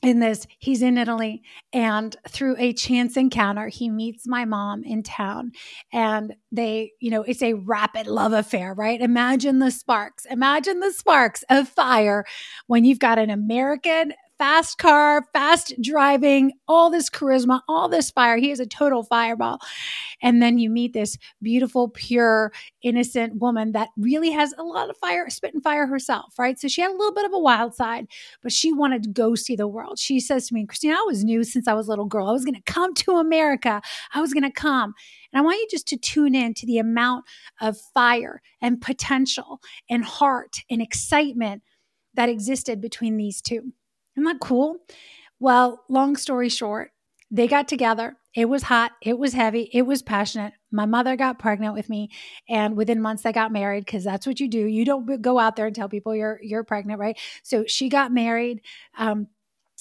in 0.02 0.20
this, 0.20 0.46
he's 0.58 0.82
in 0.82 0.96
Italy, 0.96 1.42
and 1.72 2.16
through 2.28 2.56
a 2.58 2.72
chance 2.72 3.16
encounter, 3.16 3.68
he 3.68 3.90
meets 3.90 4.28
my 4.28 4.44
mom 4.44 4.84
in 4.84 5.02
town. 5.02 5.52
And 5.92 6.36
they, 6.52 6.92
you 7.00 7.10
know, 7.10 7.22
it's 7.22 7.42
a 7.42 7.54
rapid 7.54 8.06
love 8.06 8.32
affair, 8.32 8.74
right? 8.74 9.00
Imagine 9.00 9.58
the 9.58 9.70
sparks. 9.70 10.24
Imagine 10.26 10.80
the 10.80 10.92
sparks 10.92 11.44
of 11.50 11.68
fire 11.68 12.24
when 12.66 12.84
you've 12.84 13.00
got 13.00 13.18
an 13.18 13.30
American 13.30 14.12
fast 14.38 14.78
car, 14.78 15.24
fast 15.32 15.74
driving, 15.82 16.52
all 16.68 16.90
this 16.90 17.10
charisma, 17.10 17.60
all 17.68 17.88
this 17.88 18.10
fire. 18.10 18.36
He 18.36 18.50
is 18.50 18.60
a 18.60 18.66
total 18.66 19.02
fireball. 19.02 19.58
And 20.22 20.40
then 20.40 20.58
you 20.58 20.70
meet 20.70 20.92
this 20.92 21.16
beautiful, 21.42 21.88
pure, 21.88 22.52
innocent 22.82 23.40
woman 23.40 23.72
that 23.72 23.88
really 23.96 24.30
has 24.30 24.54
a 24.56 24.62
lot 24.62 24.90
of 24.90 24.96
fire, 24.96 25.28
spit 25.30 25.54
and 25.54 25.62
fire 25.62 25.86
herself, 25.86 26.38
right? 26.38 26.58
So 26.58 26.68
she 26.68 26.80
had 26.80 26.90
a 26.90 26.96
little 26.96 27.14
bit 27.14 27.24
of 27.24 27.32
a 27.32 27.38
wild 27.38 27.74
side, 27.74 28.06
but 28.42 28.52
she 28.52 28.72
wanted 28.72 29.02
to 29.04 29.10
go 29.10 29.34
see 29.34 29.56
the 29.56 29.68
world. 29.68 29.98
She 29.98 30.20
says 30.20 30.48
to 30.48 30.54
me, 30.54 30.66
Christine, 30.66 30.92
I 30.92 31.04
was 31.06 31.24
new 31.24 31.44
since 31.44 31.68
I 31.68 31.74
was 31.74 31.86
a 31.86 31.90
little 31.90 32.04
girl. 32.04 32.28
I 32.28 32.32
was 32.32 32.44
going 32.44 32.54
to 32.54 32.72
come 32.72 32.94
to 32.94 33.16
America. 33.16 33.80
I 34.14 34.20
was 34.20 34.32
going 34.32 34.44
to 34.44 34.50
come. 34.50 34.94
And 35.32 35.40
I 35.40 35.44
want 35.44 35.58
you 35.58 35.66
just 35.70 35.88
to 35.88 35.96
tune 35.96 36.34
in 36.34 36.54
to 36.54 36.66
the 36.66 36.78
amount 36.78 37.24
of 37.60 37.76
fire 37.94 38.40
and 38.60 38.80
potential 38.80 39.60
and 39.90 40.04
heart 40.04 40.58
and 40.70 40.80
excitement 40.80 41.62
that 42.14 42.28
existed 42.28 42.80
between 42.80 43.16
these 43.16 43.42
two. 43.42 43.72
Isn't 44.18 44.24
that 44.24 44.40
cool? 44.40 44.78
Well, 45.38 45.84
long 45.88 46.16
story 46.16 46.48
short, 46.48 46.90
they 47.30 47.46
got 47.46 47.68
together. 47.68 48.16
It 48.34 48.46
was 48.46 48.64
hot. 48.64 48.90
It 49.00 49.16
was 49.16 49.32
heavy. 49.32 49.70
It 49.72 49.82
was 49.82 50.02
passionate. 50.02 50.54
My 50.72 50.86
mother 50.86 51.14
got 51.14 51.38
pregnant 51.38 51.74
with 51.74 51.88
me, 51.88 52.10
and 52.48 52.76
within 52.76 53.00
months 53.00 53.22
they 53.22 53.32
got 53.32 53.52
married 53.52 53.84
because 53.84 54.02
that's 54.02 54.26
what 54.26 54.40
you 54.40 54.48
do. 54.48 54.66
You 54.66 54.84
don't 54.84 55.22
go 55.22 55.38
out 55.38 55.54
there 55.54 55.66
and 55.66 55.74
tell 55.74 55.88
people 55.88 56.16
you're 56.16 56.40
you're 56.42 56.64
pregnant, 56.64 56.98
right? 56.98 57.16
So 57.44 57.64
she 57.66 57.88
got 57.88 58.12
married. 58.12 58.60
Um, 58.96 59.28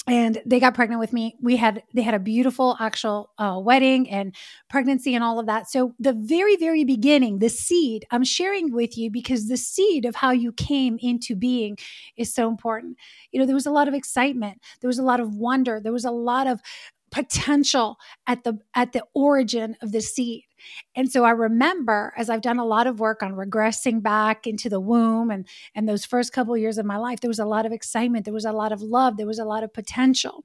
and 0.07 0.41
they 0.45 0.59
got 0.59 0.73
pregnant 0.73 0.99
with 1.01 1.11
me. 1.11 1.35
We 1.41 1.57
had 1.57 1.83
they 1.93 2.01
had 2.01 2.13
a 2.13 2.19
beautiful 2.19 2.77
actual 2.79 3.31
uh, 3.37 3.59
wedding 3.61 4.09
and 4.09 4.33
pregnancy 4.69 5.13
and 5.13 5.23
all 5.23 5.39
of 5.39 5.47
that. 5.47 5.69
So 5.69 5.93
the 5.99 6.13
very 6.13 6.55
very 6.55 6.85
beginning 6.85 7.39
the 7.39 7.49
seed 7.49 8.05
i'm 8.11 8.23
sharing 8.23 8.71
with 8.71 8.97
you 8.97 9.11
because 9.11 9.47
the 9.47 9.57
seed 9.57 10.05
of 10.05 10.15
how 10.15 10.31
you 10.31 10.51
came 10.53 10.97
into 11.01 11.35
being 11.35 11.77
is 12.15 12.33
so 12.33 12.47
important. 12.47 12.97
You 13.31 13.39
know 13.39 13.45
there 13.45 13.55
was 13.55 13.65
a 13.65 13.71
lot 13.71 13.87
of 13.87 13.93
excitement. 13.93 14.61
There 14.81 14.87
was 14.87 14.99
a 14.99 15.03
lot 15.03 15.19
of 15.19 15.35
wonder. 15.35 15.79
There 15.81 15.93
was 15.93 16.05
a 16.05 16.11
lot 16.11 16.47
of 16.47 16.61
potential 17.11 17.97
at 18.27 18.43
the 18.43 18.59
at 18.75 18.93
the 18.93 19.03
origin 19.13 19.75
of 19.81 19.91
the 19.91 20.01
seed 20.01 20.43
and 20.95 21.11
so 21.11 21.23
i 21.23 21.31
remember 21.31 22.13
as 22.17 22.29
i've 22.29 22.41
done 22.41 22.59
a 22.59 22.65
lot 22.65 22.87
of 22.87 22.99
work 22.99 23.23
on 23.23 23.33
regressing 23.33 24.01
back 24.01 24.45
into 24.45 24.69
the 24.69 24.79
womb 24.79 25.31
and 25.31 25.47
and 25.75 25.87
those 25.87 26.05
first 26.05 26.33
couple 26.33 26.53
of 26.53 26.59
years 26.59 26.77
of 26.77 26.85
my 26.85 26.97
life 26.97 27.19
there 27.19 27.29
was 27.29 27.39
a 27.39 27.45
lot 27.45 27.65
of 27.65 27.71
excitement 27.71 28.25
there 28.25 28.33
was 28.33 28.45
a 28.45 28.51
lot 28.51 28.71
of 28.71 28.81
love 28.81 29.17
there 29.17 29.27
was 29.27 29.39
a 29.39 29.45
lot 29.45 29.63
of 29.63 29.73
potential. 29.73 30.43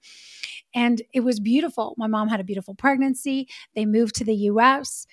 And 0.74 1.02
it 1.12 1.20
was 1.20 1.40
beautiful. 1.40 1.94
My 1.98 2.06
mom 2.06 2.28
had 2.28 2.40
a 2.40 2.44
beautiful 2.44 2.74
pregnancy. 2.74 3.48
They 3.74 3.84
moved 3.84 4.14
to 4.16 4.24
the 4.24 4.34
us 4.34 5.06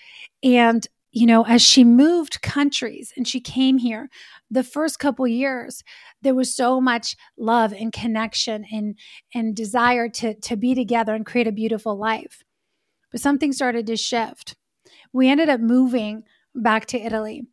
and 0.44 0.88
you 1.12 1.26
know 1.26 1.44
as 1.46 1.62
she 1.62 1.84
moved 1.84 2.40
countries 2.44 3.12
and 3.18 3.28
she 3.28 3.40
came 3.40 3.80
here 3.80 4.10
the 4.52 4.64
first 4.64 5.00
couple 5.00 5.28
years 5.28 5.84
there 6.22 6.36
was 6.36 6.56
so 6.56 6.80
much 6.80 7.16
love 7.36 7.74
and 7.74 7.92
connection 7.92 8.64
and 8.72 8.96
and 9.34 9.56
desire 9.56 10.08
to 10.08 10.36
to 10.36 10.56
be 10.56 10.76
together 10.76 11.16
and 11.16 11.26
create 11.26 11.48
a 11.48 11.52
beautiful 11.52 11.98
life. 11.98 12.44
But 13.12 13.22
something 13.22 13.52
started 13.54 13.88
to 13.88 13.98
shift 13.98 14.56
we 15.14 15.30
ended 15.30 15.50
up 15.50 15.60
moving 15.60 16.24
back 16.56 16.86
to 16.88 17.00
italy. 17.00 17.44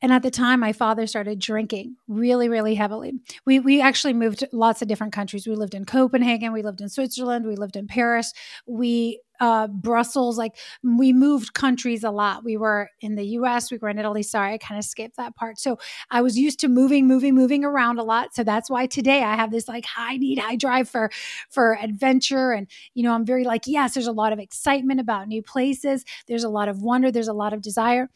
And 0.00 0.12
at 0.12 0.22
the 0.22 0.30
time 0.30 0.60
my 0.60 0.72
father 0.72 1.06
started 1.06 1.38
drinking 1.40 1.96
really 2.06 2.48
really 2.48 2.76
heavily. 2.76 3.14
We 3.44 3.58
we 3.58 3.80
actually 3.80 4.14
moved 4.14 4.44
lots 4.52 4.82
of 4.82 4.88
different 4.88 5.12
countries. 5.12 5.46
We 5.46 5.54
lived 5.56 5.74
in 5.74 5.84
copenhagen 5.84 6.52
we 6.52 6.62
lived 6.62 6.80
in 6.80 6.88
switzerland 6.88 7.46
we 7.46 7.56
lived 7.56 7.76
in 7.76 7.86
paris. 7.88 8.32
We 8.66 9.20
uh, 9.40 9.66
Brussels. 9.68 10.38
Like 10.38 10.56
we 10.82 11.12
moved 11.12 11.54
countries 11.54 12.04
a 12.04 12.10
lot. 12.10 12.44
We 12.44 12.56
were 12.56 12.90
in 13.00 13.14
the 13.14 13.24
US, 13.28 13.70
we 13.70 13.78
were 13.78 13.88
in 13.88 13.98
Italy. 13.98 14.22
Sorry, 14.22 14.52
I 14.54 14.58
kind 14.58 14.78
of 14.78 14.84
skipped 14.84 15.16
that 15.16 15.36
part. 15.36 15.58
So 15.58 15.78
I 16.10 16.22
was 16.22 16.38
used 16.38 16.60
to 16.60 16.68
moving, 16.68 17.06
moving, 17.06 17.34
moving 17.34 17.64
around 17.64 17.98
a 17.98 18.04
lot. 18.04 18.34
So 18.34 18.44
that's 18.44 18.70
why 18.70 18.86
today 18.86 19.22
I 19.22 19.36
have 19.36 19.50
this 19.50 19.68
like 19.68 19.84
high 19.84 20.16
need, 20.16 20.38
high 20.38 20.56
drive 20.56 20.88
for 20.88 21.10
for 21.50 21.76
adventure. 21.80 22.52
And 22.52 22.66
you 22.94 23.02
know, 23.02 23.14
I'm 23.14 23.24
very 23.24 23.44
like, 23.44 23.62
yes, 23.66 23.94
there's 23.94 24.06
a 24.06 24.12
lot 24.12 24.32
of 24.32 24.38
excitement 24.38 25.00
about 25.00 25.28
new 25.28 25.42
places. 25.42 26.04
There's 26.26 26.44
a 26.44 26.48
lot 26.48 26.68
of 26.68 26.82
wonder, 26.82 27.10
there's 27.10 27.28
a 27.28 27.32
lot 27.32 27.52
of 27.52 27.62
desire. 27.62 28.08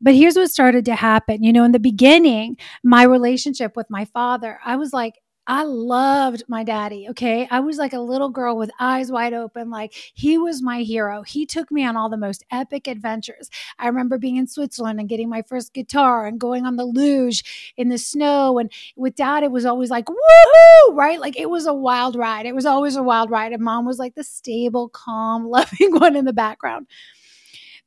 But 0.00 0.14
here's 0.14 0.36
what 0.36 0.50
started 0.50 0.84
to 0.86 0.94
happen. 0.94 1.42
You 1.42 1.52
know, 1.52 1.64
in 1.64 1.72
the 1.72 1.80
beginning, 1.80 2.56
my 2.84 3.02
relationship 3.02 3.76
with 3.76 3.86
my 3.90 4.04
father, 4.04 4.60
I 4.64 4.76
was 4.76 4.92
like, 4.92 5.14
I 5.50 5.62
loved 5.62 6.44
my 6.46 6.62
daddy. 6.62 7.06
Okay. 7.08 7.48
I 7.50 7.60
was 7.60 7.78
like 7.78 7.94
a 7.94 8.00
little 8.00 8.28
girl 8.28 8.58
with 8.58 8.70
eyes 8.78 9.10
wide 9.10 9.32
open. 9.32 9.70
Like 9.70 9.94
he 10.12 10.36
was 10.36 10.60
my 10.60 10.82
hero. 10.82 11.22
He 11.22 11.46
took 11.46 11.70
me 11.72 11.86
on 11.86 11.96
all 11.96 12.10
the 12.10 12.18
most 12.18 12.44
epic 12.52 12.86
adventures. 12.86 13.48
I 13.78 13.86
remember 13.86 14.18
being 14.18 14.36
in 14.36 14.46
Switzerland 14.46 15.00
and 15.00 15.08
getting 15.08 15.30
my 15.30 15.40
first 15.40 15.72
guitar 15.72 16.26
and 16.26 16.38
going 16.38 16.66
on 16.66 16.76
the 16.76 16.84
luge 16.84 17.72
in 17.78 17.88
the 17.88 17.96
snow. 17.96 18.58
And 18.58 18.70
with 18.94 19.14
dad, 19.14 19.42
it 19.42 19.50
was 19.50 19.64
always 19.64 19.88
like, 19.88 20.04
woohoo, 20.04 20.94
right? 20.94 21.18
Like 21.18 21.38
it 21.38 21.48
was 21.48 21.66
a 21.66 21.72
wild 21.72 22.14
ride. 22.14 22.44
It 22.44 22.54
was 22.54 22.66
always 22.66 22.96
a 22.96 23.02
wild 23.02 23.30
ride. 23.30 23.54
And 23.54 23.64
mom 23.64 23.86
was 23.86 23.98
like 23.98 24.16
the 24.16 24.24
stable, 24.24 24.90
calm, 24.90 25.46
loving 25.48 25.92
one 25.98 26.14
in 26.14 26.26
the 26.26 26.32
background 26.34 26.86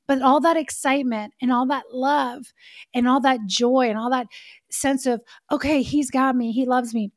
but 0.08 0.22
all 0.22 0.42
that 0.42 0.58
excitement 0.58 1.34
and 1.42 1.54
all 1.54 1.66
that 1.68 1.84
love 1.94 2.52
and 2.94 3.08
all 3.08 3.22
that 3.22 3.40
joy 3.46 3.88
and 3.88 3.98
all 3.98 4.10
that 4.10 4.28
sense 4.70 5.06
of 5.06 5.22
okay 5.52 5.84
he's 5.84 6.10
got 6.10 6.36
me 6.36 6.52
he 6.52 6.66
loves 6.66 6.94
me 6.94 7.12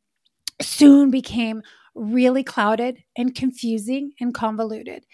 soon 0.61 1.11
became 1.11 1.63
really 1.95 2.43
clouded 2.43 2.99
and 3.17 3.35
confusing 3.35 4.13
and 4.21 4.35
convoluted 4.35 5.05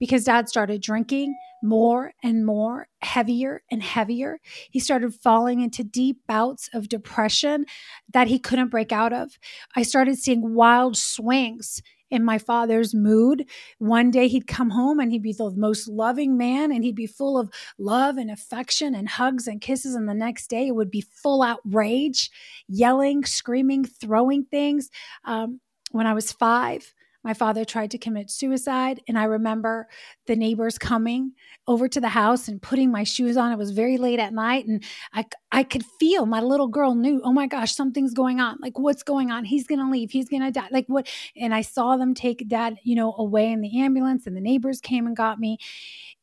because 0.00 0.24
dad 0.24 0.48
started 0.48 0.82
drinking 0.82 1.34
more 1.62 2.12
and 2.22 2.44
more, 2.44 2.88
heavier 3.00 3.62
and 3.70 3.82
heavier. 3.82 4.38
He 4.70 4.80
started 4.80 5.14
falling 5.14 5.60
into 5.60 5.82
deep 5.84 6.18
bouts 6.26 6.68
of 6.74 6.88
depression 6.88 7.64
that 8.12 8.28
he 8.28 8.38
couldn't 8.38 8.68
break 8.68 8.92
out 8.92 9.12
of. 9.12 9.38
I 9.76 9.82
started 9.82 10.18
seeing 10.18 10.54
wild 10.54 10.96
swings 10.96 11.80
in 12.14 12.24
my 12.24 12.38
father's 12.38 12.94
mood. 12.94 13.46
One 13.78 14.10
day 14.10 14.28
he'd 14.28 14.46
come 14.46 14.70
home 14.70 15.00
and 15.00 15.12
he'd 15.12 15.22
be 15.22 15.32
the 15.32 15.50
most 15.50 15.88
loving 15.88 16.38
man 16.38 16.72
and 16.72 16.84
he'd 16.84 16.94
be 16.94 17.06
full 17.06 17.38
of 17.38 17.50
love 17.78 18.16
and 18.16 18.30
affection 18.30 18.94
and 18.94 19.08
hugs 19.08 19.46
and 19.46 19.60
kisses. 19.60 19.94
And 19.94 20.08
the 20.08 20.14
next 20.14 20.48
day 20.48 20.68
it 20.68 20.74
would 20.74 20.90
be 20.90 21.02
full 21.02 21.42
out 21.42 21.60
rage, 21.64 22.30
yelling, 22.68 23.24
screaming, 23.24 23.84
throwing 23.84 24.44
things. 24.44 24.90
Um, 25.24 25.60
when 25.90 26.06
I 26.06 26.14
was 26.14 26.32
five, 26.32 26.92
my 27.24 27.34
father 27.34 27.64
tried 27.64 27.90
to 27.92 27.98
commit 27.98 28.30
suicide. 28.30 29.00
And 29.08 29.18
I 29.18 29.24
remember 29.24 29.88
the 30.26 30.36
neighbors 30.36 30.78
coming 30.78 31.32
over 31.66 31.88
to 31.88 32.00
the 32.00 32.10
house 32.10 32.46
and 32.46 32.60
putting 32.60 32.92
my 32.92 33.02
shoes 33.02 33.36
on. 33.36 33.50
It 33.50 33.58
was 33.58 33.70
very 33.70 33.96
late 33.96 34.20
at 34.20 34.34
night. 34.34 34.66
And 34.66 34.84
I, 35.12 35.24
I 35.50 35.62
could 35.62 35.84
feel 35.98 36.26
my 36.26 36.40
little 36.40 36.68
girl 36.68 36.94
knew, 36.94 37.22
oh 37.24 37.32
my 37.32 37.46
gosh, 37.46 37.74
something's 37.74 38.12
going 38.12 38.40
on. 38.40 38.58
Like, 38.60 38.78
what's 38.78 39.02
going 39.02 39.30
on? 39.30 39.44
He's 39.44 39.66
going 39.66 39.80
to 39.80 39.90
leave. 39.90 40.10
He's 40.10 40.28
going 40.28 40.42
to 40.42 40.50
die. 40.50 40.68
Like, 40.70 40.86
what? 40.86 41.08
And 41.36 41.54
I 41.54 41.62
saw 41.62 41.96
them 41.96 42.14
take 42.14 42.46
dad, 42.48 42.78
you 42.82 42.94
know, 42.94 43.14
away 43.16 43.50
in 43.50 43.62
the 43.62 43.80
ambulance, 43.80 44.26
and 44.26 44.36
the 44.36 44.40
neighbors 44.40 44.80
came 44.80 45.06
and 45.06 45.16
got 45.16 45.40
me. 45.40 45.58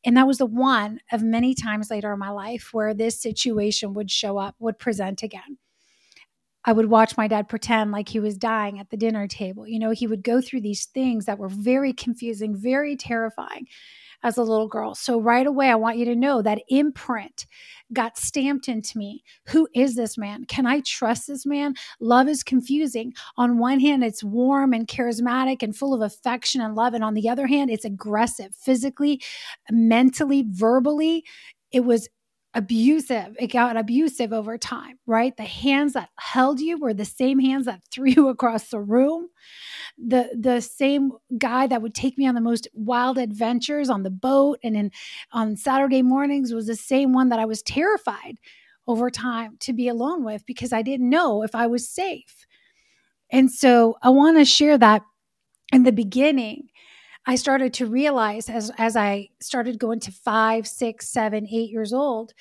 And 0.04 0.16
that 0.16 0.26
was 0.26 0.38
the 0.38 0.46
one 0.46 1.00
of 1.10 1.22
many 1.22 1.54
times 1.54 1.90
later 1.90 2.12
in 2.12 2.18
my 2.18 2.30
life 2.30 2.70
where 2.72 2.94
this 2.94 3.20
situation 3.20 3.94
would 3.94 4.10
show 4.10 4.38
up, 4.38 4.56
would 4.58 4.78
present 4.78 5.22
again. 5.22 5.58
I 6.64 6.72
would 6.72 6.90
watch 6.90 7.16
my 7.16 7.28
dad 7.28 7.48
pretend 7.48 7.90
like 7.90 8.08
he 8.08 8.20
was 8.20 8.36
dying 8.36 8.78
at 8.78 8.90
the 8.90 8.96
dinner 8.96 9.26
table. 9.26 9.66
You 9.66 9.78
know, 9.78 9.90
he 9.90 10.06
would 10.06 10.22
go 10.22 10.40
through 10.40 10.60
these 10.60 10.86
things 10.86 11.26
that 11.26 11.38
were 11.38 11.48
very 11.48 11.92
confusing, 11.92 12.56
very 12.56 12.96
terrifying 12.96 13.66
as 14.22 14.36
a 14.36 14.42
little 14.42 14.68
girl. 14.68 14.94
So, 14.94 15.20
right 15.20 15.46
away, 15.46 15.68
I 15.68 15.74
want 15.74 15.98
you 15.98 16.04
to 16.06 16.16
know 16.16 16.42
that 16.42 16.62
imprint 16.68 17.46
got 17.92 18.16
stamped 18.16 18.68
into 18.68 18.96
me. 18.96 19.24
Who 19.48 19.68
is 19.74 19.96
this 19.96 20.16
man? 20.16 20.44
Can 20.44 20.66
I 20.66 20.80
trust 20.80 21.26
this 21.26 21.44
man? 21.44 21.74
Love 22.00 22.28
is 22.28 22.42
confusing. 22.42 23.12
On 23.36 23.58
one 23.58 23.80
hand, 23.80 24.04
it's 24.04 24.22
warm 24.22 24.72
and 24.72 24.86
charismatic 24.86 25.62
and 25.62 25.76
full 25.76 25.94
of 25.94 26.00
affection 26.00 26.60
and 26.60 26.74
love. 26.74 26.94
And 26.94 27.04
on 27.04 27.14
the 27.14 27.28
other 27.28 27.46
hand, 27.46 27.70
it's 27.70 27.84
aggressive 27.84 28.54
physically, 28.54 29.20
mentally, 29.70 30.44
verbally. 30.48 31.24
It 31.72 31.84
was 31.84 32.08
abusive. 32.54 33.36
It 33.38 33.48
got 33.48 33.76
abusive 33.76 34.32
over 34.32 34.58
time, 34.58 34.98
right? 35.06 35.36
The 35.36 35.44
hands 35.44 35.94
that 35.94 36.10
held 36.18 36.60
you 36.60 36.78
were 36.78 36.94
the 36.94 37.04
same 37.04 37.38
hands 37.38 37.66
that 37.66 37.82
threw 37.92 38.10
you 38.10 38.28
across 38.28 38.68
the 38.68 38.80
room. 38.80 39.28
The 39.98 40.30
the 40.38 40.60
same 40.60 41.12
guy 41.38 41.66
that 41.66 41.82
would 41.82 41.94
take 41.94 42.18
me 42.18 42.26
on 42.26 42.34
the 42.34 42.40
most 42.40 42.68
wild 42.74 43.18
adventures 43.18 43.90
on 43.90 44.02
the 44.02 44.10
boat 44.10 44.58
and 44.64 44.76
in 44.76 44.90
on 45.32 45.56
Saturday 45.56 46.02
mornings 46.02 46.52
was 46.52 46.66
the 46.66 46.76
same 46.76 47.12
one 47.12 47.30
that 47.30 47.38
I 47.38 47.46
was 47.46 47.62
terrified 47.62 48.38
over 48.86 49.10
time 49.10 49.56
to 49.60 49.72
be 49.72 49.88
alone 49.88 50.24
with 50.24 50.44
because 50.46 50.72
I 50.72 50.82
didn't 50.82 51.08
know 51.08 51.42
if 51.42 51.54
I 51.54 51.66
was 51.66 51.88
safe. 51.88 52.46
And 53.30 53.50
so 53.50 53.96
I 54.02 54.10
want 54.10 54.38
to 54.38 54.44
share 54.44 54.78
that 54.78 55.02
in 55.72 55.84
the 55.84 55.92
beginning 55.92 56.68
I 57.24 57.36
started 57.36 57.72
to 57.74 57.86
realize 57.86 58.48
as 58.48 58.72
as 58.78 58.96
I 58.96 59.28
started 59.40 59.78
going 59.78 60.00
to 60.00 60.12
five, 60.12 60.66
six, 60.66 61.08
seven, 61.08 61.46
eight 61.46 61.70
years 61.70 61.92
old, 61.92 62.32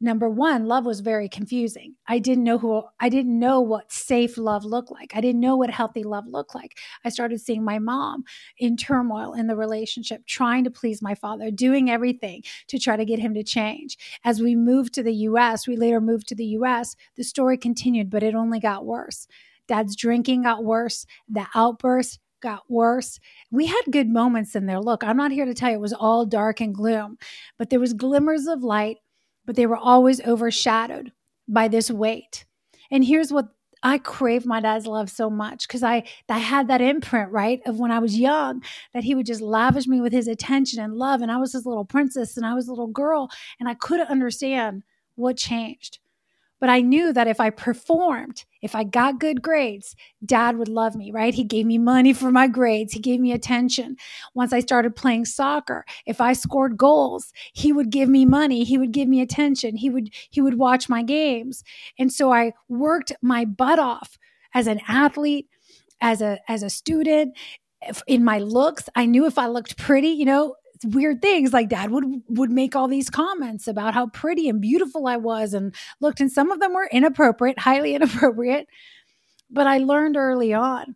number 0.00 0.30
one, 0.30 0.64
love 0.64 0.86
was 0.86 1.00
very 1.00 1.28
confusing. 1.28 1.94
I 2.08 2.20
didn't 2.20 2.44
know 2.44 2.56
who 2.56 2.82
I 2.98 3.10
didn't 3.10 3.38
know 3.38 3.60
what 3.60 3.92
safe 3.92 4.38
love 4.38 4.64
looked 4.64 4.90
like. 4.90 5.12
I 5.14 5.20
didn't 5.20 5.42
know 5.42 5.56
what 5.56 5.68
healthy 5.68 6.04
love 6.04 6.26
looked 6.26 6.54
like. 6.54 6.78
I 7.04 7.10
started 7.10 7.38
seeing 7.38 7.62
my 7.62 7.78
mom 7.78 8.24
in 8.56 8.78
turmoil 8.78 9.34
in 9.34 9.46
the 9.46 9.56
relationship, 9.56 10.24
trying 10.26 10.64
to 10.64 10.70
please 10.70 11.02
my 11.02 11.14
father, 11.14 11.50
doing 11.50 11.90
everything 11.90 12.42
to 12.68 12.78
try 12.78 12.96
to 12.96 13.04
get 13.04 13.18
him 13.18 13.34
to 13.34 13.42
change. 13.44 13.98
As 14.24 14.40
we 14.40 14.56
moved 14.56 14.94
to 14.94 15.02
the 15.02 15.14
US, 15.14 15.68
we 15.68 15.76
later 15.76 16.00
moved 16.00 16.28
to 16.28 16.34
the 16.34 16.56
US, 16.56 16.96
the 17.16 17.24
story 17.24 17.58
continued, 17.58 18.08
but 18.08 18.22
it 18.22 18.34
only 18.34 18.58
got 18.58 18.86
worse. 18.86 19.26
Dad's 19.68 19.94
drinking 19.94 20.44
got 20.44 20.64
worse, 20.64 21.04
the 21.28 21.46
outbursts 21.54 22.18
got 22.40 22.70
worse. 22.70 23.18
We 23.50 23.66
had 23.66 23.82
good 23.90 24.08
moments 24.08 24.54
in 24.54 24.66
there. 24.66 24.80
Look, 24.80 25.04
I'm 25.04 25.16
not 25.16 25.32
here 25.32 25.44
to 25.44 25.54
tell 25.54 25.70
you 25.70 25.76
it 25.76 25.80
was 25.80 25.92
all 25.92 26.26
dark 26.26 26.60
and 26.60 26.74
gloom, 26.74 27.18
but 27.58 27.70
there 27.70 27.80
was 27.80 27.92
glimmers 27.92 28.46
of 28.46 28.62
light, 28.62 28.98
but 29.46 29.56
they 29.56 29.66
were 29.66 29.76
always 29.76 30.20
overshadowed 30.26 31.12
by 31.48 31.68
this 31.68 31.90
weight. 31.90 32.44
And 32.90 33.04
here's 33.04 33.32
what 33.32 33.48
I 33.82 33.98
crave 33.98 34.44
my 34.44 34.60
dad's 34.60 34.86
love 34.86 35.08
so 35.08 35.30
much 35.30 35.66
because 35.66 35.82
I 35.82 36.04
I 36.28 36.38
had 36.38 36.68
that 36.68 36.82
imprint, 36.82 37.30
right, 37.30 37.60
of 37.66 37.78
when 37.78 37.90
I 37.90 37.98
was 37.98 38.18
young, 38.18 38.62
that 38.92 39.04
he 39.04 39.14
would 39.14 39.26
just 39.26 39.40
lavish 39.40 39.86
me 39.86 40.00
with 40.00 40.12
his 40.12 40.28
attention 40.28 40.80
and 40.80 40.94
love. 40.94 41.22
And 41.22 41.32
I 41.32 41.38
was 41.38 41.52
his 41.52 41.64
little 41.64 41.84
princess 41.84 42.36
and 42.36 42.44
I 42.44 42.54
was 42.54 42.68
a 42.68 42.72
little 42.72 42.88
girl, 42.88 43.30
and 43.58 43.68
I 43.68 43.74
couldn't 43.74 44.08
understand 44.08 44.82
what 45.14 45.36
changed. 45.36 45.98
But 46.60 46.68
I 46.68 46.80
knew 46.82 47.12
that 47.12 47.26
if 47.26 47.40
I 47.40 47.50
performed, 47.50 48.44
if 48.62 48.74
I 48.74 48.84
got 48.84 49.18
good 49.18 49.42
grades, 49.42 49.96
dad 50.24 50.58
would 50.58 50.68
love 50.68 50.94
me, 50.94 51.10
right? 51.10 51.34
He 51.34 51.42
gave 51.42 51.66
me 51.66 51.78
money 51.78 52.12
for 52.12 52.30
my 52.30 52.46
grades. 52.46 52.92
He 52.92 53.00
gave 53.00 53.18
me 53.18 53.32
attention. 53.32 53.96
Once 54.34 54.52
I 54.52 54.60
started 54.60 54.94
playing 54.94 55.24
soccer, 55.24 55.84
if 56.06 56.20
I 56.20 56.34
scored 56.34 56.76
goals, 56.76 57.32
he 57.54 57.72
would 57.72 57.90
give 57.90 58.08
me 58.08 58.26
money. 58.26 58.64
He 58.64 58.78
would 58.78 58.92
give 58.92 59.08
me 59.08 59.20
attention. 59.20 59.76
He 59.76 59.90
would, 59.90 60.10
he 60.30 60.40
would 60.40 60.58
watch 60.58 60.88
my 60.88 61.02
games. 61.02 61.64
And 61.98 62.12
so 62.12 62.32
I 62.32 62.52
worked 62.68 63.12
my 63.22 63.44
butt 63.46 63.78
off 63.78 64.18
as 64.54 64.66
an 64.66 64.80
athlete, 64.86 65.48
as 66.00 66.20
a, 66.20 66.38
as 66.48 66.62
a 66.62 66.70
student, 66.70 67.36
in 68.06 68.24
my 68.24 68.38
looks. 68.38 68.88
I 68.94 69.06
knew 69.06 69.26
if 69.26 69.38
I 69.38 69.46
looked 69.46 69.78
pretty, 69.78 70.08
you 70.08 70.26
know, 70.26 70.56
weird 70.84 71.20
things 71.20 71.52
like 71.52 71.68
dad 71.68 71.90
would 71.90 72.04
would 72.28 72.50
make 72.50 72.74
all 72.74 72.88
these 72.88 73.10
comments 73.10 73.68
about 73.68 73.94
how 73.94 74.06
pretty 74.06 74.48
and 74.48 74.60
beautiful 74.60 75.06
I 75.06 75.16
was 75.16 75.54
and 75.54 75.74
looked 76.00 76.20
and 76.20 76.32
some 76.32 76.50
of 76.50 76.60
them 76.60 76.72
were 76.72 76.88
inappropriate, 76.90 77.58
highly 77.58 77.94
inappropriate. 77.96 78.66
But 79.50 79.66
I 79.66 79.78
learned 79.78 80.16
early 80.16 80.54
on 80.54 80.94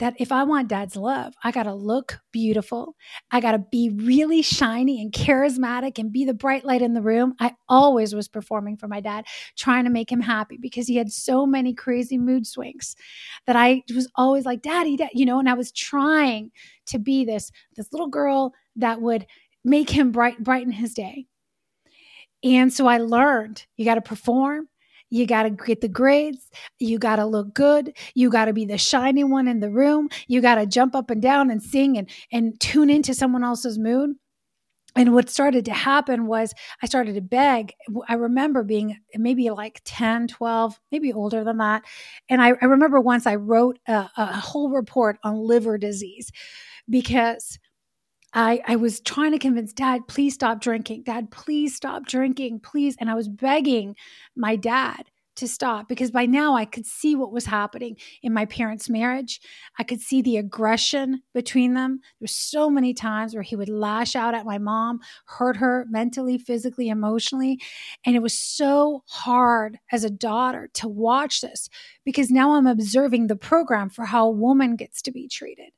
that 0.00 0.14
if 0.18 0.32
I 0.32 0.42
want 0.42 0.68
dad's 0.68 0.96
love, 0.96 1.34
I 1.44 1.52
got 1.52 1.62
to 1.64 1.74
look 1.74 2.18
beautiful. 2.32 2.96
I 3.30 3.40
got 3.40 3.52
to 3.52 3.58
be 3.58 3.90
really 3.90 4.42
shiny 4.42 5.00
and 5.00 5.12
charismatic 5.12 5.98
and 5.98 6.12
be 6.12 6.24
the 6.24 6.34
bright 6.34 6.64
light 6.64 6.82
in 6.82 6.94
the 6.94 7.00
room. 7.00 7.34
I 7.38 7.54
always 7.68 8.14
was 8.14 8.26
performing 8.26 8.76
for 8.76 8.88
my 8.88 9.00
dad, 9.00 9.24
trying 9.56 9.84
to 9.84 9.90
make 9.90 10.10
him 10.10 10.20
happy 10.20 10.58
because 10.60 10.88
he 10.88 10.96
had 10.96 11.12
so 11.12 11.46
many 11.46 11.72
crazy 11.74 12.18
mood 12.18 12.46
swings 12.46 12.96
that 13.46 13.54
I 13.54 13.84
was 13.94 14.10
always 14.16 14.44
like, 14.44 14.62
Daddy, 14.62 14.96
Dad, 14.96 15.10
you 15.12 15.24
know, 15.24 15.38
and 15.38 15.48
I 15.48 15.54
was 15.54 15.70
trying 15.70 16.50
to 16.86 16.98
be 16.98 17.24
this 17.24 17.50
this 17.76 17.92
little 17.92 18.08
girl 18.08 18.52
that 18.76 19.00
would 19.00 19.26
make 19.64 19.90
him 19.90 20.12
bright 20.12 20.42
brighten 20.42 20.72
his 20.72 20.94
day. 20.94 21.26
And 22.42 22.72
so 22.72 22.86
I 22.86 22.98
learned 22.98 23.64
you 23.76 23.84
got 23.84 23.94
to 23.94 24.02
perform, 24.02 24.68
you 25.14 25.26
got 25.26 25.44
to 25.44 25.50
get 25.50 25.80
the 25.80 25.88
grades. 25.88 26.50
You 26.80 26.98
got 26.98 27.16
to 27.16 27.24
look 27.24 27.54
good. 27.54 27.96
You 28.14 28.30
got 28.30 28.46
to 28.46 28.52
be 28.52 28.64
the 28.64 28.78
shiny 28.78 29.22
one 29.22 29.46
in 29.46 29.60
the 29.60 29.70
room. 29.70 30.08
You 30.26 30.40
got 30.40 30.56
to 30.56 30.66
jump 30.66 30.96
up 30.96 31.08
and 31.08 31.22
down 31.22 31.50
and 31.50 31.62
sing 31.62 31.96
and, 31.96 32.10
and 32.32 32.58
tune 32.58 32.90
into 32.90 33.14
someone 33.14 33.44
else's 33.44 33.78
mood. 33.78 34.16
And 34.96 35.14
what 35.14 35.30
started 35.30 35.64
to 35.66 35.72
happen 35.72 36.26
was 36.26 36.52
I 36.82 36.86
started 36.86 37.14
to 37.14 37.20
beg. 37.20 37.74
I 38.08 38.14
remember 38.14 38.64
being 38.64 38.96
maybe 39.14 39.50
like 39.50 39.80
10, 39.84 40.28
12, 40.28 40.80
maybe 40.90 41.12
older 41.12 41.44
than 41.44 41.58
that. 41.58 41.82
And 42.28 42.42
I, 42.42 42.54
I 42.60 42.64
remember 42.64 43.00
once 43.00 43.24
I 43.26 43.36
wrote 43.36 43.78
a, 43.86 44.08
a 44.16 44.26
whole 44.40 44.70
report 44.70 45.18
on 45.22 45.36
liver 45.36 45.78
disease 45.78 46.32
because 46.88 47.58
I, 48.34 48.60
I 48.66 48.76
was 48.76 49.00
trying 49.00 49.30
to 49.32 49.38
convince 49.38 49.72
dad, 49.72 50.08
please 50.08 50.34
stop 50.34 50.60
drinking. 50.60 51.04
Dad, 51.04 51.30
please 51.30 51.74
stop 51.74 52.04
drinking, 52.04 52.60
please. 52.60 52.96
And 52.98 53.08
I 53.08 53.14
was 53.14 53.28
begging 53.28 53.94
my 54.34 54.56
dad 54.56 55.04
to 55.36 55.48
stop 55.48 55.88
because 55.88 56.10
by 56.10 56.26
now 56.26 56.54
I 56.54 56.64
could 56.64 56.86
see 56.86 57.16
what 57.16 57.32
was 57.32 57.46
happening 57.46 57.96
in 58.22 58.32
my 58.32 58.44
parents' 58.46 58.88
marriage. 58.88 59.40
I 59.78 59.84
could 59.84 60.00
see 60.00 60.22
the 60.22 60.36
aggression 60.36 61.22
between 61.32 61.74
them. 61.74 62.00
There's 62.20 62.34
so 62.34 62.70
many 62.70 62.94
times 62.94 63.34
where 63.34 63.42
he 63.42 63.56
would 63.56 63.68
lash 63.68 64.14
out 64.14 64.34
at 64.34 64.46
my 64.46 64.58
mom, 64.58 65.00
hurt 65.26 65.56
her 65.56 65.86
mentally, 65.88 66.38
physically, 66.38 66.88
emotionally. 66.88 67.60
And 68.04 68.14
it 68.14 68.22
was 68.22 68.38
so 68.38 69.02
hard 69.06 69.78
as 69.92 70.04
a 70.04 70.10
daughter 70.10 70.70
to 70.74 70.88
watch 70.88 71.40
this 71.40 71.68
because 72.04 72.30
now 72.30 72.52
I'm 72.52 72.66
observing 72.66 73.26
the 73.26 73.36
program 73.36 73.90
for 73.90 74.04
how 74.04 74.26
a 74.26 74.30
woman 74.30 74.76
gets 74.76 75.02
to 75.02 75.12
be 75.12 75.28
treated. 75.28 75.70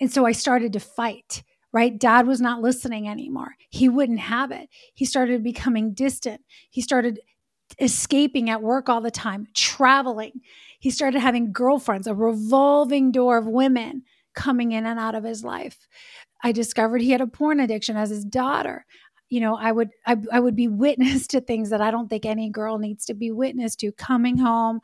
And 0.00 0.12
so 0.12 0.26
I 0.26 0.32
started 0.32 0.72
to 0.72 0.80
fight 0.80 1.44
right? 1.72 1.98
Dad 1.98 2.26
was 2.26 2.40
not 2.40 2.60
listening 2.60 3.08
anymore. 3.08 3.56
He 3.70 3.88
wouldn't 3.88 4.20
have 4.20 4.50
it. 4.50 4.68
He 4.94 5.04
started 5.04 5.42
becoming 5.42 5.94
distant. 5.94 6.42
He 6.70 6.80
started 6.82 7.20
escaping 7.80 8.50
at 8.50 8.62
work 8.62 8.88
all 8.88 9.00
the 9.00 9.10
time, 9.10 9.46
traveling. 9.54 10.40
He 10.78 10.90
started 10.90 11.20
having 11.20 11.52
girlfriends, 11.52 12.06
a 12.06 12.14
revolving 12.14 13.12
door 13.12 13.38
of 13.38 13.46
women 13.46 14.02
coming 14.34 14.72
in 14.72 14.86
and 14.86 14.98
out 14.98 15.14
of 15.14 15.24
his 15.24 15.44
life. 15.44 15.88
I 16.42 16.52
discovered 16.52 17.00
he 17.00 17.10
had 17.10 17.20
a 17.20 17.26
porn 17.26 17.60
addiction 17.60 17.96
as 17.96 18.10
his 18.10 18.24
daughter. 18.24 18.84
You 19.28 19.40
know, 19.40 19.56
I 19.56 19.72
would 19.72 19.90
I, 20.06 20.16
I 20.30 20.40
would 20.40 20.56
be 20.56 20.68
witness 20.68 21.26
to 21.28 21.40
things 21.40 21.70
that 21.70 21.80
I 21.80 21.90
don't 21.90 22.08
think 22.08 22.26
any 22.26 22.50
girl 22.50 22.78
needs 22.78 23.06
to 23.06 23.14
be 23.14 23.30
witness 23.30 23.76
to. 23.76 23.92
Coming 23.92 24.36
home, 24.38 24.80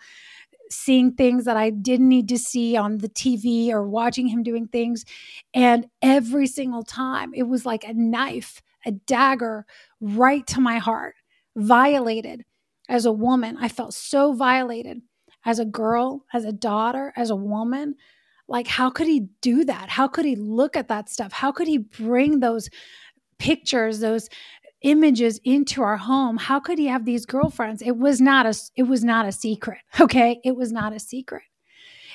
seeing 0.70 1.12
things 1.12 1.44
that 1.44 1.56
I 1.56 1.70
didn't 1.70 2.08
need 2.08 2.28
to 2.28 2.38
see 2.38 2.76
on 2.76 2.98
the 2.98 3.08
TV 3.08 3.70
or 3.70 3.86
watching 3.86 4.28
him 4.28 4.42
doing 4.42 4.66
things. 4.66 5.04
And 5.54 5.86
every 6.02 6.46
single 6.46 6.82
time, 6.82 7.32
it 7.34 7.44
was 7.44 7.66
like 7.66 7.84
a 7.84 7.94
knife, 7.94 8.62
a 8.86 8.92
dagger 8.92 9.66
right 10.00 10.46
to 10.48 10.60
my 10.60 10.78
heart, 10.78 11.14
violated 11.56 12.44
as 12.88 13.06
a 13.06 13.12
woman. 13.12 13.56
I 13.60 13.68
felt 13.68 13.94
so 13.94 14.32
violated 14.32 15.00
as 15.44 15.58
a 15.58 15.64
girl, 15.64 16.24
as 16.32 16.44
a 16.44 16.52
daughter, 16.52 17.12
as 17.16 17.30
a 17.30 17.36
woman. 17.36 17.94
Like, 18.48 18.66
how 18.66 18.90
could 18.90 19.06
he 19.06 19.28
do 19.40 19.64
that? 19.64 19.90
How 19.90 20.08
could 20.08 20.24
he 20.24 20.36
look 20.36 20.76
at 20.76 20.88
that 20.88 21.08
stuff? 21.08 21.32
How 21.32 21.52
could 21.52 21.68
he 21.68 21.78
bring 21.78 22.40
those 22.40 22.70
pictures, 23.38 24.00
those 24.00 24.28
images 24.82 25.40
into 25.44 25.82
our 25.82 25.96
home 25.96 26.36
how 26.36 26.60
could 26.60 26.78
he 26.78 26.86
have 26.86 27.04
these 27.04 27.26
girlfriends? 27.26 27.82
It 27.82 27.96
was 27.96 28.20
not 28.20 28.46
a 28.46 28.54
it 28.76 28.84
was 28.84 29.02
not 29.02 29.26
a 29.26 29.32
secret 29.32 29.78
okay? 30.00 30.40
It 30.44 30.56
was 30.56 30.72
not 30.72 30.92
a 30.92 31.00
secret. 31.00 31.42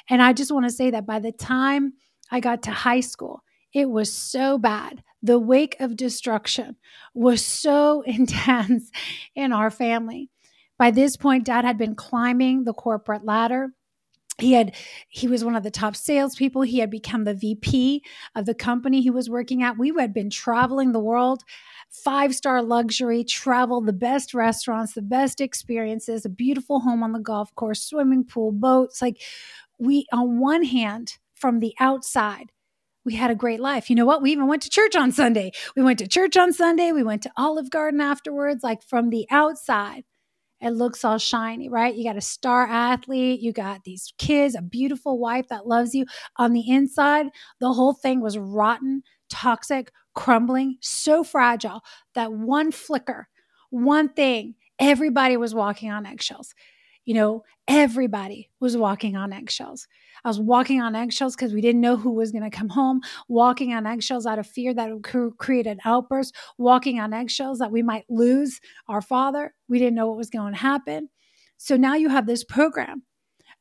And 0.10 0.22
i 0.22 0.34
just 0.34 0.52
want 0.52 0.66
to 0.66 0.72
say 0.72 0.92
that 0.92 1.06
by 1.06 1.20
the 1.20 1.32
time 1.32 1.94
i 2.32 2.40
got 2.40 2.64
to 2.64 2.72
high 2.72 3.02
school 3.02 3.44
it 3.74 3.90
was 3.90 4.14
so 4.14 4.58
bad. 4.58 5.04
The 5.22 5.40
wake 5.40 5.76
of 5.80 5.98
destruction 5.98 6.76
was 7.14 7.44
so 7.44 8.02
intense 8.06 8.92
in 9.36 9.52
our 9.52 9.72
family. 9.72 10.30
By 10.78 10.92
this 10.92 11.18
point 11.18 11.46
dad 11.46 11.66
had 11.66 11.78
been 11.78 11.96
climbing 11.96 12.64
the 12.64 12.74
corporate 12.74 13.26
ladder. 13.26 13.70
He 14.40 14.54
had 14.54 14.76
he 15.10 15.28
was 15.28 15.46
one 15.46 15.56
of 15.56 15.64
the 15.64 15.72
top 15.72 15.96
salespeople. 15.96 16.64
He 16.64 16.80
had 16.80 16.90
become 16.90 17.24
the 17.24 17.36
vp 17.36 18.02
of 18.36 18.46
the 18.46 18.56
company 18.56 19.02
he 19.02 19.12
was 19.12 19.30
working 19.30 19.62
at. 19.62 19.78
We 19.78 19.94
had 19.98 20.14
been 20.14 20.32
traveling 20.32 20.92
the 20.92 21.00
world 21.00 21.44
five 21.94 22.34
star 22.34 22.62
luxury, 22.64 23.24
travel, 23.24 23.82
the 23.82 23.94
best 23.94 24.34
restaurants, 24.34 24.94
the 24.94 25.02
best 25.02 25.40
experiences, 25.40 26.26
a 26.26 26.30
beautiful 26.30 26.80
home 26.80 27.04
on 27.04 27.12
the 27.12 27.20
golf 27.20 27.54
course, 27.56 27.84
swimming 27.84 28.26
pool, 28.26 28.52
boats. 28.52 29.02
Like, 29.02 29.22
we, 29.80 30.08
on 30.12 30.40
one 30.40 30.64
hand, 30.64 31.18
from 31.36 31.60
the 31.60 31.76
outside, 31.80 32.52
we 33.06 33.16
had 33.16 33.32
a 33.32 33.36
great 33.36 33.60
life. 33.60 33.90
You 33.90 33.96
know 33.96 34.06
what? 34.06 34.22
We 34.22 34.32
even 34.32 34.48
went 34.48 34.62
to 34.64 34.70
church 34.70 34.96
on 34.96 35.12
Sunday. 35.12 35.52
We 35.76 35.84
went 35.84 36.00
to 36.00 36.08
church 36.08 36.38
on 36.38 36.54
Sunday. 36.54 36.92
We 36.92 37.04
went 37.04 37.22
to 37.24 37.32
Olive 37.38 37.70
Garden 37.70 38.02
afterwards. 38.02 38.64
Like, 38.64 38.82
from 38.82 39.10
the 39.10 39.28
outside, 39.30 40.04
it 40.62 40.72
looks 40.72 41.04
all 41.04 41.18
shiny, 41.18 41.70
right? 41.70 41.94
You 41.94 42.06
got 42.06 42.18
a 42.18 42.22
star 42.22 42.66
athlete, 42.66 43.42
you 43.42 43.52
got 43.52 43.84
these 43.84 44.14
kids, 44.18 44.56
a 44.56 44.62
beautiful 44.62 45.20
wife 45.20 45.50
that 45.50 45.68
loves 45.68 45.94
you. 45.94 46.06
On 46.38 46.54
the 46.54 46.70
inside, 46.70 47.28
the 47.60 47.74
whole 47.74 47.94
thing 47.94 48.22
was 48.22 48.38
rotten, 48.38 49.04
toxic, 49.30 49.92
crumbling, 50.14 50.78
so 50.82 51.24
fragile 51.24 51.82
that 52.16 52.34
one 52.34 52.72
flicker, 52.72 53.28
one 53.70 54.10
thing, 54.10 54.56
everybody 54.80 55.38
was 55.38 55.56
walking 55.56 55.92
on 55.92 56.06
eggshells. 56.06 56.54
You 57.06 57.16
know, 57.16 57.44
everybody 57.68 58.50
was 58.62 58.78
walking 58.78 59.18
on 59.18 59.34
eggshells. 59.34 59.88
I 60.24 60.30
was 60.30 60.40
walking 60.40 60.80
on 60.82 60.96
eggshells 60.96 61.36
because 61.36 61.54
we 61.54 61.60
didn't 61.60 61.82
know 61.82 61.98
who 61.98 62.12
was 62.12 62.32
going 62.32 62.50
to 62.50 62.56
come 62.56 62.70
home, 62.70 63.02
walking 63.28 63.74
on 63.74 63.86
eggshells 63.86 64.26
out 64.26 64.40
of 64.40 64.48
fear 64.48 64.74
that 64.74 64.90
would 64.90 65.38
create 65.38 65.68
an 65.68 65.80
outburst, 65.84 66.34
walking 66.58 67.02
on 67.02 67.14
eggshells 67.14 67.60
that 67.60 67.72
we 67.72 67.82
might 67.82 68.06
lose 68.10 68.62
our 68.88 69.02
father. 69.02 69.54
We 69.68 69.80
didn't 69.80 69.96
know 69.96 70.08
what 70.08 70.18
was 70.18 70.30
going 70.30 70.54
to 70.54 70.60
happen. 70.60 71.10
So 71.58 71.76
now 71.76 71.96
you 71.96 72.08
have 72.08 72.26
this 72.26 72.46
program 72.46 73.04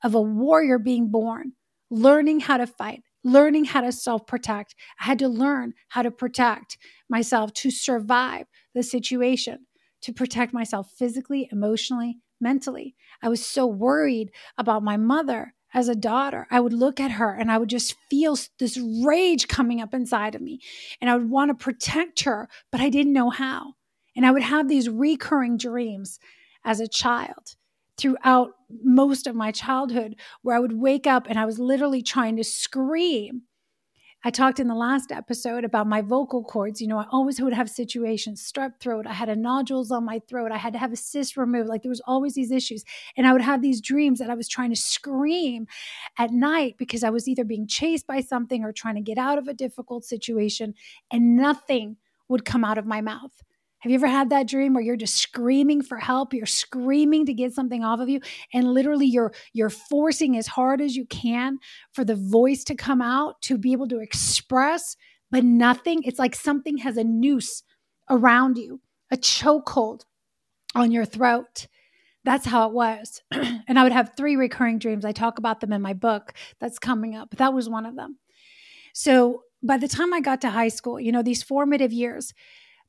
of 0.05 0.15
a 0.15 0.21
warrior 0.21 0.79
being 0.79 1.09
born, 1.09 1.53
learning 1.91 2.41
how 2.41 2.59
to 2.59 2.67
fight, 2.67 3.03
learning 3.25 3.67
how 3.67 3.81
to 3.81 3.93
self 3.93 4.27
protect. 4.27 4.75
I 5.01 5.05
had 5.05 5.19
to 5.21 5.29
learn 5.29 5.75
how 5.89 6.03
to 6.03 6.11
protect 6.11 6.79
myself 7.09 7.53
to 7.55 7.71
survive 7.71 8.47
the 8.75 8.83
situation, 8.83 9.67
to 10.03 10.13
protect 10.13 10.53
myself 10.53 10.91
physically, 10.97 11.49
emotionally, 11.53 12.19
mentally. 12.41 12.95
I 13.23 13.29
was 13.29 13.45
so 13.45 13.67
worried 13.67 14.31
about 14.59 14.83
my 14.83 14.97
mother 14.97 15.55
as 15.75 15.89
a 15.89 15.95
daughter. 15.95 16.47
I 16.51 16.61
would 16.61 16.73
look 16.73 17.01
at 17.01 17.13
her 17.13 17.35
and 17.35 17.51
I 17.51 17.59
would 17.59 17.71
just 17.71 17.95
feel 18.11 18.37
this 18.59 18.79
rage 19.05 19.49
coming 19.49 19.81
up 19.81 19.95
inside 19.95 20.35
of 20.35 20.43
me. 20.43 20.61
And 21.01 21.09
I 21.09 21.17
would 21.17 21.31
want 21.31 21.51
to 21.51 21.55
protect 21.55 22.25
her, 22.25 22.49
but 22.71 22.81
I 22.81 22.91
didn't 22.91 23.13
know 23.13 23.31
how. 23.31 23.75
And 24.15 24.27
I 24.27 24.31
would 24.31 24.43
have 24.43 24.69
these 24.69 24.89
recurring 24.89 25.57
dreams 25.57 26.19
as 26.65 26.81
a 26.81 26.89
child 26.89 27.57
throughout 28.03 28.51
most 28.83 29.27
of 29.27 29.37
my 29.37 29.53
childhood 29.53 30.17
where 30.43 30.57
I 30.57 30.59
would 30.59 30.73
wake 30.73 31.07
up 31.07 31.27
and 31.29 31.39
I 31.39 31.45
was 31.45 31.59
literally 31.59 32.03
trying 32.03 32.37
to 32.37 32.45
scream. 32.45 33.43
I 34.25 34.31
talked 34.31 34.61
in 34.61 34.69
the 34.69 34.75
last 34.75 35.11
episode 35.11 35.65
about 35.65 35.89
my 35.89 36.01
vocal 36.01 36.45
cords. 36.45 36.81
You 36.81 36.87
know, 36.87 36.99
I 36.99 37.07
always 37.11 37.41
would 37.41 37.53
have 37.53 37.69
situations, 37.69 38.41
strep 38.41 38.79
throat. 38.81 39.05
I 39.07 39.13
had 39.13 39.29
a 39.29 39.35
nodules 39.35 39.91
on 39.91 40.05
my 40.05 40.21
throat. 40.29 40.53
I 40.53 40.59
had 40.59 40.73
to 40.75 40.79
have 40.79 40.93
a 40.93 40.97
cyst 40.97 41.37
removed. 41.37 41.69
Like 41.69 41.83
there 41.83 41.91
was 41.91 42.03
always 42.07 42.35
these 42.35 42.53
issues. 42.53 42.85
And 43.17 43.27
I 43.27 43.33
would 43.33 43.43
have 43.43 43.63
these 43.63 43.81
dreams 43.81 44.21
that 44.21 44.31
I 44.31 44.35
was 44.35 44.49
trying 44.49 44.71
to 44.71 44.77
scream 44.77 45.67
at 46.19 46.31
night 46.31 46.77
because 46.79 47.03
I 47.03 47.11
was 47.11 47.27
either 47.27 47.45
being 47.45 47.67
chased 47.67 48.07
by 48.07 48.21
something 48.21 48.63
or 48.63 48.73
trying 48.73 48.95
to 48.95 49.01
get 49.01 49.19
out 49.19 49.39
of 49.39 49.49
a 49.49 49.55
difficult 49.55 50.05
situation 50.05 50.75
and 51.11 51.37
nothing 51.37 51.97
would 52.29 52.45
come 52.45 52.65
out 52.65 52.79
of 52.79 52.87
my 52.87 53.01
mouth. 53.01 53.43
Have 53.83 53.91
you 53.91 53.97
ever 53.97 54.07
had 54.07 54.31
that 54.31 54.49
dream 54.49 54.75
where 54.75 54.83
you're 54.83 54.97
just 54.97 55.17
screaming 55.17 55.83
for 55.83 55.99
help, 55.99 56.33
you're 56.33 56.47
screaming 56.47 57.27
to 57.27 57.35
get 57.35 57.53
something 57.53 57.85
off 57.85 58.01
of 58.01 58.09
you 58.09 58.21
and 58.53 58.73
literally 58.73 59.07
you're 59.07 59.33
you're 59.53 59.71
forcing 59.71 60.37
as 60.37 60.47
hard 60.47 60.81
as 60.81 60.97
you 60.97 61.05
can 61.07 61.59
for 61.93 62.05
the 62.05 62.17
voice 62.17 62.65
to 62.65 62.75
come 62.75 63.03
out 63.03 63.43
to 63.43 63.59
be 63.59 63.73
able 63.73 63.89
to 63.89 63.99
express 63.99 64.97
but 65.31 65.45
nothing 65.45 66.03
it's 66.05 66.19
like 66.19 66.35
something 66.35 66.77
has 66.79 66.97
a 66.97 67.05
noose 67.05 67.63
around 68.09 68.59
you, 68.59 68.81
a 69.11 69.17
chokehold 69.17 70.05
on 70.75 70.93
your 70.93 71.05
throat. 71.05 71.67
That's 72.25 72.47
how 72.47 72.69
it 72.69 72.75
was. 72.75 73.23
and 73.33 73.79
I 73.79 73.83
would 73.83 73.93
have 73.93 74.13
three 74.17 74.37
recurring 74.37 74.79
dreams. 74.79 75.05
I 75.05 75.13
talk 75.13 75.39
about 75.39 75.61
them 75.61 75.73
in 75.73 75.83
my 75.83 75.93
book 75.93 76.35
that's 76.61 76.79
coming 76.79 77.17
up. 77.17 77.31
But 77.31 77.39
that 77.41 77.55
was 77.55 77.69
one 77.69 77.87
of 77.87 77.97
them. 77.97 78.19
So 78.93 79.43
by 79.63 79.79
the 79.79 79.89
time 79.89 80.13
I 80.13 80.21
got 80.21 80.41
to 80.43 80.51
high 80.51 80.69
school, 80.69 81.01
you 81.01 81.11
know, 81.11 81.23
these 81.23 81.43
formative 81.43 81.93
years, 81.93 82.33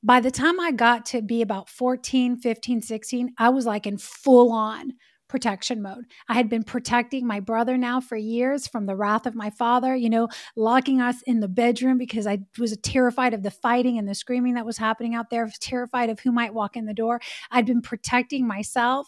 by 0.04 0.20
the 0.20 0.32
time 0.32 0.60
I 0.60 0.72
got 0.72 1.06
to 1.08 1.22
be 1.22 1.42
about 1.42 1.70
14, 1.70 2.38
15, 2.38 2.82
16, 2.82 3.34
I 3.38 3.50
was 3.50 3.66
like 3.66 3.88
in 3.88 3.98
full 3.98 4.52
on 4.52 4.94
protection 5.30 5.82
mode. 5.82 6.06
I 6.30 6.36
had 6.36 6.48
been 6.48 6.64
protecting 6.64 7.26
my 7.26 7.40
brother 7.40 7.76
now 7.76 8.00
for 8.00 8.16
years 8.16 8.68
from 8.68 8.86
the 8.86 8.96
wrath 8.96 9.26
of 9.26 9.34
my 9.34 9.50
father, 9.50 9.96
you 9.96 10.08
know, 10.08 10.28
locking 10.56 11.02
us 11.02 11.24
in 11.24 11.40
the 11.40 11.48
bedroom 11.48 11.98
because 11.98 12.28
I 12.28 12.40
was 12.60 12.78
terrified 12.84 13.34
of 13.34 13.42
the 13.42 13.50
fighting 13.50 13.98
and 13.98 14.08
the 14.08 14.14
screaming 14.14 14.54
that 14.54 14.66
was 14.66 14.78
happening 14.78 15.16
out 15.16 15.32
there, 15.32 15.50
terrified 15.60 16.12
of 16.12 16.20
who 16.20 16.32
might 16.32 16.54
walk 16.54 16.76
in 16.76 16.86
the 16.86 16.94
door. 16.94 17.20
I'd 17.50 17.66
been 17.66 17.82
protecting 17.82 18.46
myself. 18.46 19.08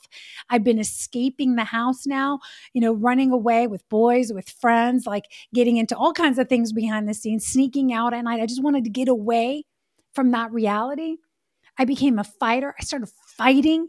I'd 0.49 0.63
been 0.63 0.79
escaping 0.79 1.57
the 1.57 1.65
house 1.65 2.07
now, 2.07 2.39
you 2.73 2.81
know, 2.81 2.93
running 2.93 3.31
away 3.31 3.67
with 3.67 3.87
boys, 3.89 4.33
with 4.33 4.49
friends, 4.49 5.05
like 5.05 5.25
getting 5.53 5.77
into 5.77 5.95
all 5.95 6.13
kinds 6.13 6.39
of 6.39 6.49
things 6.49 6.73
behind 6.73 7.07
the 7.07 7.13
scenes, 7.13 7.45
sneaking 7.45 7.93
out 7.93 8.15
at 8.15 8.23
night. 8.23 8.41
I 8.41 8.47
just 8.47 8.63
wanted 8.63 8.85
to 8.85 8.89
get 8.89 9.09
away 9.09 9.65
from 10.15 10.31
that 10.31 10.51
reality. 10.51 11.17
I 11.77 11.85
became 11.85 12.19
a 12.19 12.23
fighter. 12.23 12.75
I 12.79 12.83
started 12.83 13.09
fighting 13.37 13.87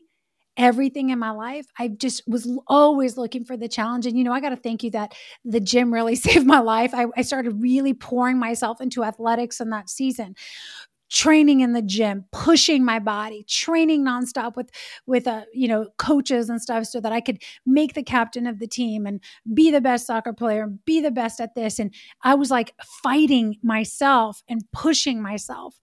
everything 0.56 1.10
in 1.10 1.18
my 1.18 1.30
life. 1.30 1.66
I 1.78 1.88
just 1.88 2.22
was 2.26 2.50
always 2.66 3.16
looking 3.18 3.44
for 3.44 3.56
the 3.56 3.68
challenge. 3.68 4.06
And, 4.06 4.16
you 4.18 4.24
know, 4.24 4.32
I 4.32 4.40
got 4.40 4.50
to 4.50 4.56
thank 4.56 4.82
you 4.82 4.90
that 4.92 5.14
the 5.44 5.60
gym 5.60 5.92
really 5.92 6.16
saved 6.16 6.46
my 6.46 6.60
life. 6.60 6.92
I, 6.94 7.06
I 7.16 7.22
started 7.22 7.60
really 7.62 7.94
pouring 7.94 8.38
myself 8.38 8.80
into 8.80 9.04
athletics 9.04 9.60
in 9.60 9.70
that 9.70 9.90
season 9.90 10.34
training 11.08 11.60
in 11.60 11.72
the 11.72 11.82
gym 11.82 12.24
pushing 12.32 12.84
my 12.84 12.98
body 12.98 13.44
training 13.48 14.04
nonstop 14.04 14.56
with 14.56 14.68
with 15.06 15.28
uh, 15.28 15.42
you 15.54 15.68
know 15.68 15.86
coaches 15.98 16.50
and 16.50 16.60
stuff 16.60 16.84
so 16.84 17.00
that 17.00 17.12
i 17.12 17.20
could 17.20 17.40
make 17.64 17.94
the 17.94 18.02
captain 18.02 18.44
of 18.44 18.58
the 18.58 18.66
team 18.66 19.06
and 19.06 19.22
be 19.54 19.70
the 19.70 19.80
best 19.80 20.04
soccer 20.04 20.32
player 20.32 20.64
and 20.64 20.84
be 20.84 21.00
the 21.00 21.12
best 21.12 21.40
at 21.40 21.54
this 21.54 21.78
and 21.78 21.94
i 22.22 22.34
was 22.34 22.50
like 22.50 22.74
fighting 23.04 23.56
myself 23.62 24.42
and 24.48 24.62
pushing 24.72 25.22
myself 25.22 25.78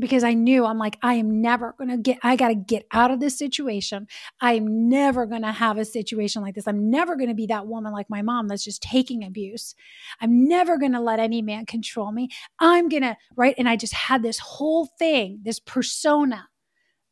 because 0.00 0.24
I 0.24 0.34
knew 0.34 0.64
I'm 0.64 0.78
like, 0.78 0.98
I 1.02 1.14
am 1.14 1.40
never 1.40 1.74
going 1.78 1.90
to 1.90 1.96
get, 1.96 2.18
I 2.22 2.36
got 2.36 2.48
to 2.48 2.54
get 2.54 2.86
out 2.92 3.10
of 3.10 3.20
this 3.20 3.38
situation. 3.38 4.08
I'm 4.40 4.88
never 4.88 5.26
going 5.26 5.42
to 5.42 5.52
have 5.52 5.78
a 5.78 5.84
situation 5.84 6.42
like 6.42 6.54
this. 6.54 6.66
I'm 6.66 6.90
never 6.90 7.16
going 7.16 7.28
to 7.28 7.34
be 7.34 7.46
that 7.46 7.66
woman 7.66 7.92
like 7.92 8.10
my 8.10 8.22
mom 8.22 8.48
that's 8.48 8.64
just 8.64 8.82
taking 8.82 9.24
abuse. 9.24 9.74
I'm 10.20 10.48
never 10.48 10.78
going 10.78 10.92
to 10.92 11.00
let 11.00 11.20
any 11.20 11.42
man 11.42 11.66
control 11.66 12.12
me. 12.12 12.30
I'm 12.58 12.88
going 12.88 13.02
to, 13.02 13.16
right? 13.36 13.54
And 13.58 13.68
I 13.68 13.76
just 13.76 13.94
had 13.94 14.22
this 14.22 14.38
whole 14.38 14.86
thing, 14.98 15.40
this 15.42 15.60
persona 15.60 16.48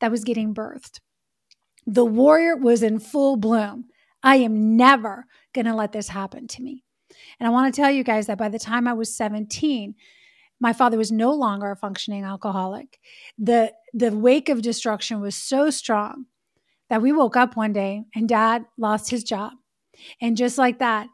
that 0.01 0.11
was 0.11 0.25
getting 0.25 0.55
birthed. 0.55 1.01
The 1.87 2.05
warrior 2.05 2.57
was 2.57 2.83
in 2.83 2.99
full 2.99 3.37
bloom. 3.37 3.87
I 4.23 4.37
am 4.37 4.77
never 4.77 5.27
going 5.55 5.67
to 5.67 5.75
let 5.75 5.93
this 5.93 6.09
happen 6.09 6.49
to 6.49 6.63
me. 6.63 6.85
And 7.41 7.47
I 7.47 7.51
want 7.51 7.73
to 7.73 7.81
tell 7.81 7.91
you 7.91 8.05
guys 8.05 8.27
that 8.27 8.39
by 8.39 8.49
the 8.49 8.59
time 8.59 8.87
I 8.87 8.93
was 8.93 9.17
17, 9.17 9.95
my 10.61 10.73
father 10.73 10.97
was 10.99 11.13
no 11.13 11.33
longer 11.33 11.71
a 11.71 11.77
functioning 11.77 12.25
alcoholic. 12.25 12.99
The 13.39 13.73
the 13.95 14.15
wake 14.15 14.49
of 14.49 14.63
destruction 14.63 15.21
was 15.21 15.35
so 15.35 15.71
strong 15.71 16.27
that 16.91 17.03
we 17.03 17.13
woke 17.13 17.37
up 17.37 17.57
one 17.57 17.73
day 17.73 18.05
and 18.15 18.29
dad 18.29 18.65
lost 18.77 19.11
his 19.11 19.25
job. 19.25 19.53
And 20.21 20.37
just 20.37 20.59
like 20.59 20.79
that, 20.79 21.09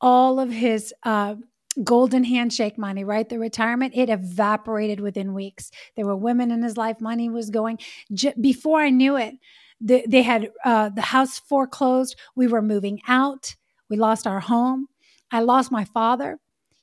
all 0.00 0.40
of 0.40 0.50
his 0.50 0.94
uh, 1.02 1.36
golden 1.84 2.24
handshake 2.24 2.78
money, 2.78 3.04
right? 3.04 3.28
The 3.28 3.38
retirement, 3.38 3.94
it 3.94 4.08
evaporated 4.08 5.00
within 5.00 5.34
weeks. 5.34 5.70
There 5.96 6.06
were 6.06 6.16
women 6.16 6.50
in 6.50 6.62
his 6.62 6.76
life, 6.76 7.00
money 7.00 7.28
was 7.28 7.50
going. 7.50 7.78
J- 8.12 8.34
before 8.40 8.80
I 8.80 8.90
knew 8.90 9.16
it, 9.16 9.34
the, 9.80 10.04
they 10.06 10.22
had 10.22 10.50
uh, 10.64 10.90
the 10.90 11.02
house 11.02 11.38
foreclosed. 11.38 12.16
We 12.34 12.46
were 12.46 12.62
moving 12.62 13.00
out. 13.06 13.56
We 13.88 13.96
lost 13.96 14.26
our 14.26 14.40
home. 14.40 14.88
I 15.30 15.40
lost 15.40 15.70
my 15.70 15.84
father 15.84 16.38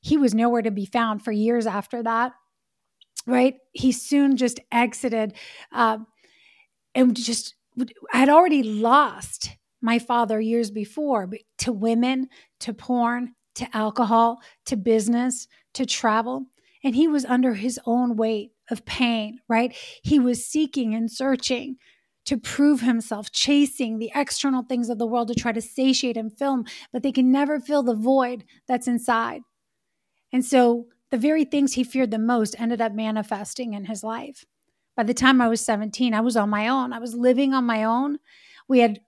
he 0.07 0.15
was 0.17 0.33
nowhere 0.33 0.61
to 0.61 0.71
be 0.71 0.85
found 0.85 1.21
for 1.21 1.33
years 1.33 1.67
after 1.67 2.01
that. 2.01 2.31
Right. 3.25 3.55
He 3.73 3.91
soon 3.91 4.37
just 4.37 4.61
exited 4.71 5.33
uh, 5.73 5.97
and 6.95 7.13
just 7.13 7.55
I 8.13 8.17
had 8.17 8.29
already 8.29 8.63
lost 8.63 9.49
my 9.81 9.99
father 9.99 10.39
years 10.39 10.71
before 10.71 11.29
to 11.59 11.73
women, 11.73 12.29
to 12.61 12.73
porn, 12.73 13.35
to 13.55 13.67
alcohol, 13.75 14.39
to 14.65 14.77
business, 14.77 15.47
to 15.73 15.85
travel. 15.85 16.45
And 16.85 16.95
he 16.95 17.09
was 17.09 17.25
under 17.25 17.55
his 17.55 17.77
own 17.85 18.15
weight 18.15 18.51
of 18.71 18.85
pain, 18.85 19.39
right? 19.49 19.75
He 20.03 20.19
was 20.19 20.45
seeking 20.45 20.95
and 20.95 21.11
searching 21.11 21.75
to 22.25 22.37
prove 22.37 22.79
himself, 22.79 23.31
chasing 23.31 23.99
the 23.99 24.11
external 24.15 24.63
things 24.63 24.89
of 24.89 24.99
the 24.99 25.07
world 25.07 25.27
to 25.27 25.35
try 25.35 25.51
to 25.51 25.61
satiate 25.61 26.17
and 26.17 26.35
fill 26.37 26.53
him, 26.53 26.65
but 26.93 27.03
they 27.03 27.11
can 27.11 27.29
never 27.29 27.59
fill 27.59 27.83
the 27.83 27.95
void 27.95 28.45
that's 28.67 28.87
inside. 28.87 29.41
And 30.31 30.43
so 30.43 30.87
the 31.11 31.17
very 31.17 31.45
things 31.45 31.73
he 31.73 31.83
feared 31.83 32.11
the 32.11 32.19
most 32.19 32.55
ended 32.59 32.81
up 32.81 32.93
manifesting 32.93 33.73
in 33.73 33.85
his 33.85 34.03
life. 34.03 34.45
By 34.95 35.03
the 35.03 35.13
time 35.13 35.41
I 35.41 35.47
was 35.47 35.61
17, 35.61 36.13
I 36.13 36.21
was 36.21 36.35
on 36.35 36.49
my 36.49 36.67
own. 36.67 36.91
I 36.91 36.99
was 36.99 37.15
living 37.15 37.53
on 37.53 37.65
my 37.65 37.83
own. 37.83 38.19
We 38.67 38.79
had 38.79 38.99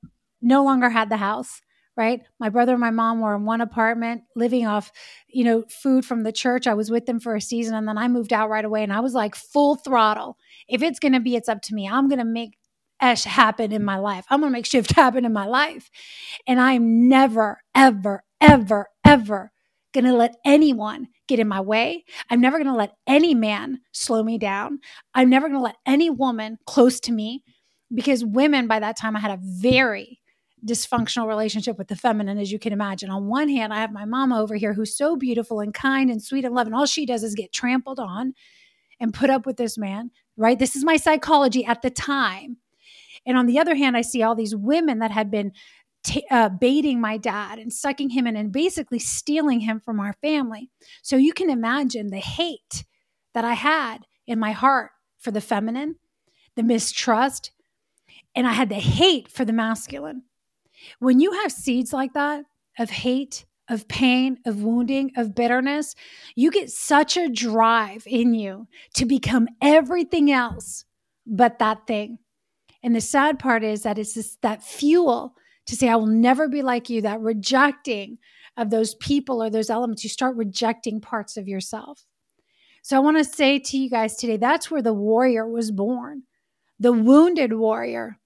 no 0.42 0.64
longer 0.64 0.90
had 0.90 1.10
the 1.10 1.18
house, 1.18 1.62
right? 1.98 2.22
My 2.40 2.50
brother 2.50 2.74
and 2.74 2.80
my 2.80 2.92
mom 2.92 3.20
were 3.20 3.36
in 3.36 3.44
one 3.44 3.60
apartment, 3.60 4.22
living 4.36 4.66
off, 4.66 4.92
you 5.28 5.44
know, 5.44 5.64
food 5.68 6.06
from 6.06 6.24
the 6.24 6.32
church. 6.32 6.68
I 6.68 6.76
was 6.76 6.90
with 6.90 7.06
them 7.06 7.20
for 7.20 7.36
a 7.36 7.42
season 7.42 7.76
and 7.76 7.88
then 7.88 7.98
I 7.98 8.08
moved 8.08 8.32
out 8.32 8.50
right 8.50 8.64
away 8.64 8.84
and 8.84 8.94
I 8.94 9.00
was 9.00 9.14
like 9.14 9.36
full 9.36 9.76
throttle. 9.76 10.38
If 10.68 10.82
it's 10.82 11.00
going 11.00 11.14
to 11.14 11.20
be, 11.20 11.36
it's 11.36 11.50
up 11.50 11.62
to 11.64 11.74
me. 11.74 11.90
I'm 11.90 12.08
going 12.08 12.20
to 12.20 12.26
make 12.26 12.58
Esh 13.02 13.24
happen 13.24 13.72
in 13.72 13.84
my 13.84 13.98
life. 13.98 14.26
I'm 14.30 14.42
going 14.42 14.52
to 14.52 14.58
make 14.58 14.66
shift 14.66 14.92
happen 14.92 15.26
in 15.26 15.34
my 15.34 15.46
life. 15.46 15.90
And 16.48 16.60
I'm 16.60 17.08
never, 17.10 17.62
ever, 17.74 18.24
ever, 18.42 18.88
ever 19.06 19.52
going 19.94 20.06
to 20.06 20.14
let 20.14 20.36
anyone 20.46 21.08
get 21.28 21.40
in 21.40 21.48
my 21.48 21.62
way. 21.62 22.06
I'm 22.30 22.42
never 22.42 22.58
going 22.58 22.68
to 22.68 22.74
let 22.74 22.96
any 23.08 23.34
man 23.34 23.80
slow 23.92 24.24
me 24.24 24.38
down. 24.38 24.80
I'm 25.14 25.30
never 25.30 25.48
going 25.48 25.60
to 25.60 25.64
let 25.64 25.78
any 25.86 26.10
woman 26.10 26.58
close 26.66 27.00
to 27.02 27.12
me 27.12 27.44
because 27.94 28.24
women, 28.24 28.68
by 28.68 28.80
that 28.80 28.98
time, 28.98 29.16
I 29.16 29.20
had 29.20 29.32
a 29.32 29.40
very 29.42 30.20
dysfunctional 30.66 31.28
relationship 31.28 31.78
with 31.78 31.88
the 31.88 31.96
feminine, 31.96 32.38
as 32.38 32.52
you 32.52 32.60
can 32.60 32.74
imagine. 32.74 33.10
On 33.10 33.28
one 33.28 33.50
hand, 33.50 33.74
I 33.74 33.78
have 33.78 33.92
my 33.92 34.06
mama 34.06 34.40
over 34.42 34.56
here 34.56 34.74
who's 34.74 34.96
so 34.96 35.16
beautiful 35.16 35.60
and 35.60 35.74
kind 35.74 36.10
and 36.10 36.22
sweet 36.22 36.46
and 36.46 36.54
loving. 36.54 36.74
All 36.74 36.86
she 36.86 37.06
does 37.06 37.24
is 37.24 37.36
get 37.36 37.54
trampled 37.54 38.00
on 38.00 38.34
and 39.00 39.14
put 39.14 39.30
up 39.30 39.46
with 39.46 39.58
this 39.58 39.78
man, 39.78 40.12
right? 40.38 40.60
This 40.60 40.76
is 40.76 40.84
my 40.84 40.98
psychology 40.98 41.66
at 41.66 41.82
the 41.82 41.90
time. 41.90 42.58
And 43.26 43.38
on 43.38 43.46
the 43.46 43.60
other 43.60 43.76
hand, 43.76 43.98
I 43.98 44.02
see 44.02 44.24
all 44.24 44.36
these 44.36 44.56
women 44.56 45.00
that 45.00 45.12
had 45.12 45.32
been 45.32 45.52
t- 46.04 46.26
uh, 46.32 46.50
baiting 46.50 47.02
my 47.02 47.18
dad 47.18 47.60
and 47.60 47.72
sucking 47.72 48.12
him 48.12 48.28
in 48.28 48.36
and 48.36 48.52
basically 48.52 49.00
stealing 49.00 49.62
him 49.62 49.80
from 49.80 50.00
our 50.00 50.14
family. 50.14 50.70
So 51.02 51.16
you 51.16 51.34
can 51.34 51.50
imagine 51.50 52.10
the 52.10 52.18
hate 52.18 52.86
that 53.34 53.46
I 53.46 53.54
had 53.54 54.06
in 54.26 54.40
my 54.40 54.52
heart 54.52 54.92
for 55.20 55.32
the 55.32 55.42
feminine, 55.42 55.96
the 56.56 56.64
mistrust, 56.64 57.52
and 58.36 58.48
I 58.48 58.54
had 58.54 58.70
the 58.70 58.76
hate 58.76 59.30
for 59.30 59.46
the 59.46 59.54
masculine. 59.54 60.24
When 61.00 61.20
you 61.20 61.34
have 61.34 61.52
seeds 61.52 61.92
like 61.92 62.14
that 62.14 62.46
of 62.78 62.90
hate, 62.90 63.46
of 63.70 63.88
pain, 63.88 64.40
of 64.46 64.64
wounding, 64.64 65.12
of 65.16 65.36
bitterness, 65.36 65.94
you 66.36 66.50
get 66.52 66.72
such 66.72 67.18
a 67.18 67.30
drive 67.30 68.04
in 68.08 68.34
you 68.34 68.68
to 68.96 69.06
become 69.06 69.48
everything 69.62 70.32
else 70.32 70.86
but 71.26 71.60
that 71.60 71.86
thing. 71.86 72.18
And 72.82 72.96
the 72.96 73.02
sad 73.02 73.40
part 73.40 73.64
is 73.64 73.84
that 73.84 74.00
it's 74.00 74.14
this, 74.14 74.38
that 74.42 74.64
fuel 74.64 75.36
to 75.70 75.76
say, 75.76 75.88
I 75.90 75.96
will 75.96 76.08
never 76.08 76.48
be 76.48 76.62
like 76.62 76.90
you, 76.90 77.02
that 77.02 77.22
rejecting 77.22 78.18
of 78.58 78.70
those 78.70 78.96
people 78.96 79.42
or 79.42 79.50
those 79.50 79.70
elements, 79.70 80.04
you 80.04 80.10
start 80.10 80.36
rejecting 80.36 81.00
parts 81.00 81.38
of 81.38 81.48
yourself. 81.48 82.06
So 82.82 82.96
I 82.96 83.00
want 83.00 83.18
to 83.18 83.24
say 83.24 83.60
to 83.60 83.78
you 83.78 83.90
guys 83.90 84.16
today 84.16 84.38
that's 84.38 84.72
where 84.72 84.82
the 84.82 84.94
warrior 84.94 85.48
was 85.48 85.72
born. 85.72 86.24
The 86.80 86.92
wounded 86.92 87.54
warrior 87.54 88.18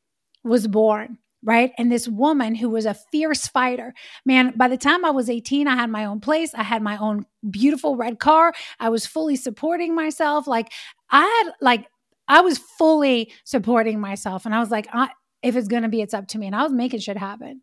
was 0.43 0.67
born, 0.67 1.17
right? 1.43 1.71
And 1.77 1.91
this 1.91 2.07
woman 2.07 2.55
who 2.55 2.69
was 2.69 2.85
a 2.85 2.95
fierce 3.11 3.47
fighter. 3.47 3.93
Man, 4.25 4.53
by 4.55 4.67
the 4.67 4.77
time 4.77 5.05
I 5.05 5.11
was 5.11 5.29
18, 5.29 5.67
I 5.67 5.75
had 5.75 5.89
my 5.89 6.05
own 6.05 6.19
place. 6.19 6.53
I 6.53 6.63
had 6.63 6.81
my 6.81 6.97
own 6.97 7.25
beautiful 7.49 7.95
red 7.95 8.19
car. 8.19 8.53
I 8.79 8.89
was 8.89 9.05
fully 9.05 9.35
supporting 9.35 9.95
myself. 9.95 10.47
Like 10.47 10.71
I 11.09 11.21
had 11.21 11.53
like 11.61 11.87
I 12.27 12.41
was 12.41 12.57
fully 12.57 13.33
supporting 13.43 13.99
myself 13.99 14.45
and 14.45 14.55
I 14.55 14.59
was 14.59 14.71
like 14.71 14.87
I, 14.93 15.09
if 15.43 15.55
it's 15.55 15.67
going 15.67 15.83
to 15.83 15.89
be, 15.89 16.01
it's 16.01 16.13
up 16.13 16.27
to 16.29 16.39
me. 16.39 16.47
And 16.47 16.55
I 16.55 16.63
was 16.63 16.71
making 16.71 17.01
shit 17.01 17.17
happen. 17.17 17.61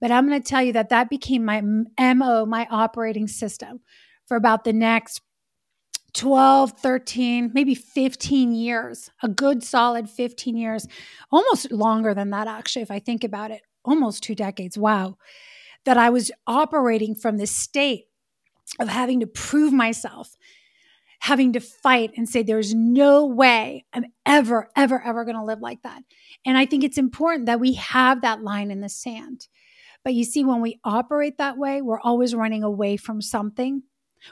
But 0.00 0.10
I'm 0.10 0.28
going 0.28 0.40
to 0.40 0.48
tell 0.48 0.62
you 0.62 0.72
that 0.74 0.90
that 0.90 1.10
became 1.10 1.44
my 1.44 1.60
MO, 1.60 2.46
my 2.46 2.66
operating 2.70 3.26
system 3.26 3.80
for 4.26 4.36
about 4.36 4.64
the 4.64 4.72
next 4.72 5.20
12, 6.14 6.72
13, 6.78 7.50
maybe 7.52 7.74
15 7.74 8.54
years, 8.54 9.10
a 9.22 9.28
good 9.28 9.62
solid 9.62 10.08
15 10.08 10.56
years, 10.56 10.86
almost 11.30 11.72
longer 11.72 12.14
than 12.14 12.30
that, 12.30 12.46
actually, 12.46 12.82
if 12.82 12.90
I 12.90 13.00
think 13.00 13.24
about 13.24 13.50
it, 13.50 13.62
almost 13.84 14.22
two 14.22 14.34
decades. 14.34 14.78
Wow. 14.78 15.16
That 15.84 15.98
I 15.98 16.10
was 16.10 16.30
operating 16.46 17.14
from 17.14 17.36
this 17.36 17.50
state 17.50 18.06
of 18.78 18.88
having 18.88 19.20
to 19.20 19.26
prove 19.26 19.72
myself, 19.72 20.36
having 21.24 21.54
to 21.54 21.60
fight 21.60 22.12
and 22.18 22.28
say, 22.28 22.42
there's 22.42 22.74
no 22.74 23.24
way 23.24 23.82
I'm 23.94 24.04
ever, 24.26 24.68
ever, 24.76 25.02
ever 25.02 25.24
going 25.24 25.38
to 25.38 25.42
live 25.42 25.62
like 25.62 25.80
that. 25.80 26.02
And 26.44 26.58
I 26.58 26.66
think 26.66 26.84
it's 26.84 26.98
important 26.98 27.46
that 27.46 27.60
we 27.60 27.72
have 27.74 28.20
that 28.20 28.42
line 28.42 28.70
in 28.70 28.82
the 28.82 28.90
sand. 28.90 29.48
But 30.04 30.12
you 30.12 30.24
see, 30.24 30.44
when 30.44 30.60
we 30.60 30.80
operate 30.84 31.38
that 31.38 31.56
way, 31.56 31.80
we're 31.80 31.98
always 32.00 32.34
running 32.34 32.62
away 32.62 32.98
from 32.98 33.22
something. 33.22 33.84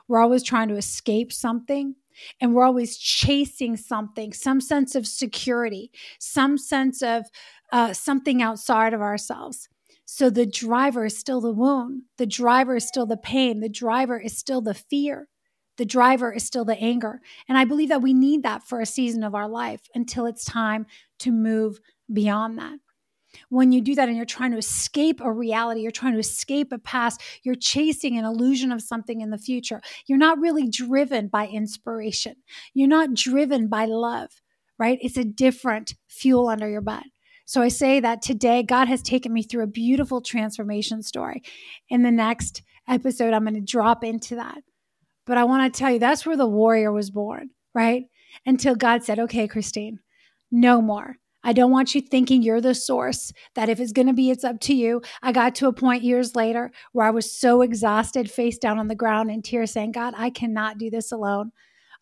We're 0.07 0.21
always 0.21 0.43
trying 0.43 0.69
to 0.69 0.77
escape 0.77 1.33
something. 1.33 1.95
And 2.43 2.53
we're 2.53 2.67
always 2.67 2.99
chasing 2.99 3.79
something, 3.79 4.35
some 4.35 4.61
sense 4.61 4.95
of 4.95 5.07
security, 5.07 5.91
some 6.19 6.59
sense 6.59 7.01
of 7.01 7.25
uh, 7.73 7.95
something 7.95 8.43
outside 8.43 8.93
of 8.93 9.01
ourselves. 9.01 9.71
So 10.05 10.29
the 10.29 10.45
driver 10.45 11.07
is 11.07 11.17
still 11.17 11.41
the 11.41 11.55
wound. 11.55 12.03
The 12.19 12.27
driver 12.27 12.77
is 12.77 12.87
still 12.87 13.07
the 13.07 13.17
pain. 13.17 13.61
The 13.61 13.71
driver 13.71 14.21
is 14.21 14.37
still 14.37 14.61
the 14.61 14.75
fear. 14.75 15.29
The 15.79 15.85
driver 15.85 16.33
is 16.33 16.45
still 16.45 16.65
the 16.65 16.79
anger. 16.79 17.21
And 17.49 17.57
I 17.57 17.65
believe 17.65 17.89
that 17.89 18.03
we 18.03 18.13
need 18.13 18.43
that 18.43 18.63
for 18.63 18.81
a 18.81 18.87
season 18.87 19.25
of 19.25 19.35
our 19.35 19.49
life 19.49 19.81
until 19.95 20.27
it's 20.27 20.45
time 20.45 20.87
to 21.21 21.33
move 21.33 21.81
beyond 22.13 22.59
that. 22.59 22.79
When 23.49 23.73
you 23.73 23.81
do 23.81 23.95
that 23.95 24.09
and 24.09 24.17
you're 24.17 24.27
trying 24.27 24.53
to 24.53 24.59
escape 24.59 25.21
a 25.23 25.33
reality, 25.33 25.81
you're 25.81 25.91
trying 25.91 26.13
to 26.13 26.19
escape 26.19 26.71
a 26.73 26.79
past, 26.79 27.23
you're 27.43 27.55
chasing 27.55 28.19
an 28.19 28.25
illusion 28.25 28.73
of 28.73 28.83
something 28.83 29.21
in 29.23 29.31
the 29.31 29.39
future. 29.39 29.81
You're 30.07 30.19
not 30.19 30.39
really 30.39 30.69
driven 30.69 31.29
by 31.29 31.47
inspiration. 31.47 32.37
You're 32.75 32.89
not 32.89 33.15
driven 33.15 33.69
by 33.69 33.87
love, 33.87 34.31
right? 34.79 34.99
It's 35.01 35.17
a 35.17 35.25
different 35.25 35.95
fuel 36.09 36.49
under 36.49 36.69
your 36.69 36.83
butt. 36.83 37.05
So 37.45 37.61
I 37.61 37.69
say 37.69 38.01
that 38.01 38.23
today, 38.23 38.63
God 38.63 38.89
has 38.89 39.03
taken 39.03 39.33
me 39.33 39.43
through 39.43 39.65
a 39.65 39.69
beautiful 39.69 40.21
transformation 40.21 41.03
story. 41.03 41.43
In 41.89 42.03
the 42.03 42.11
next 42.11 42.63
episode, 42.89 43.35
I'm 43.35 43.45
going 43.45 43.55
to 43.55 43.61
drop 43.61 44.05
into 44.05 44.37
that. 44.37 44.59
But 45.27 45.39
I 45.39 45.45
want 45.45 45.73
to 45.73 45.79
tell 45.79 45.93
you, 45.93 45.99
that's 45.99 46.27
where 46.27 46.37
the 46.37 46.47
warrior 46.47 46.93
was 46.93 47.11
born, 47.11 47.51
right? 47.75 48.05
Until 48.45 48.75
God 48.75 49.05
said, 49.05 49.19
okay, 49.19 49.47
Christine, 49.47 50.01
no 50.51 50.83
more. 50.83 51.17
I 51.45 51.53
don't 51.53 51.73
want 51.73 51.95
you 51.95 52.01
thinking 52.01 52.43
you're 52.43 52.61
the 52.61 52.75
source, 52.75 53.33
that 53.55 53.69
if 53.69 53.81
it's 53.81 53.93
going 53.93 54.07
to 54.07 54.13
be, 54.13 54.31
it's 54.31 54.45
up 54.45 54.61
to 54.61 54.75
you. 54.75 55.03
I 55.23 55.33
got 55.33 55.57
to 55.57 55.67
a 55.67 55.73
point 55.73 56.05
years 56.05 56.37
later 56.37 56.71
where 56.93 57.07
I 57.07 57.11
was 57.11 57.31
so 57.31 57.63
exhausted, 57.63 58.31
face 58.31 58.59
down 58.59 58.79
on 58.79 58.89
the 58.89 58.95
ground 58.95 59.31
in 59.31 59.43
tears, 59.43 59.73
saying, 59.73 59.93
God, 59.93 60.15
I 60.17 60.31
cannot 60.31 60.79
do 60.79 60.89
this 60.89 61.11
alone. 61.11 61.51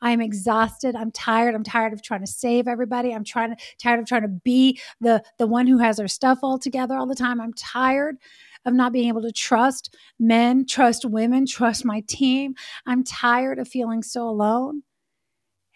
I 0.03 0.13
am 0.13 0.21
exhausted. 0.21 0.97
I'm 0.97 1.11
tired. 1.11 1.55
I'm 1.55 1.65
tired 1.65 1.93
of 1.93 2.03
trying 2.03 2.21
to 2.21 2.27
save 2.27 2.67
everybody. 2.69 3.13
I'm 3.13 3.25
trying 3.25 3.55
to 3.55 3.63
tired 3.79 4.01
of 4.01 4.07
trying 4.07 4.23
to 4.23 4.29
be 4.29 4.81
the 5.01 5.23
the 5.39 5.47
one 5.47 5.67
who 5.67 5.79
has 5.79 5.99
their 5.99 6.09
stuff 6.09 6.39
all 6.43 6.59
together 6.59 6.97
all 6.97 7.07
the 7.07 7.15
time. 7.15 7.41
I'm 7.41 7.53
tired 7.53 8.17
of 8.65 8.75
not 8.75 8.93
being 8.93 9.09
able 9.09 9.23
to 9.23 9.33
trust 9.33 9.97
men, 10.19 10.67
trust 10.67 11.05
women, 11.05 11.47
trust 11.47 11.85
my 11.85 12.03
team. 12.09 12.55
I'm 12.87 13.05
tired 13.05 13.59
of 13.59 13.69
feeling 13.69 14.03
so 14.03 14.29
alone. 14.29 14.83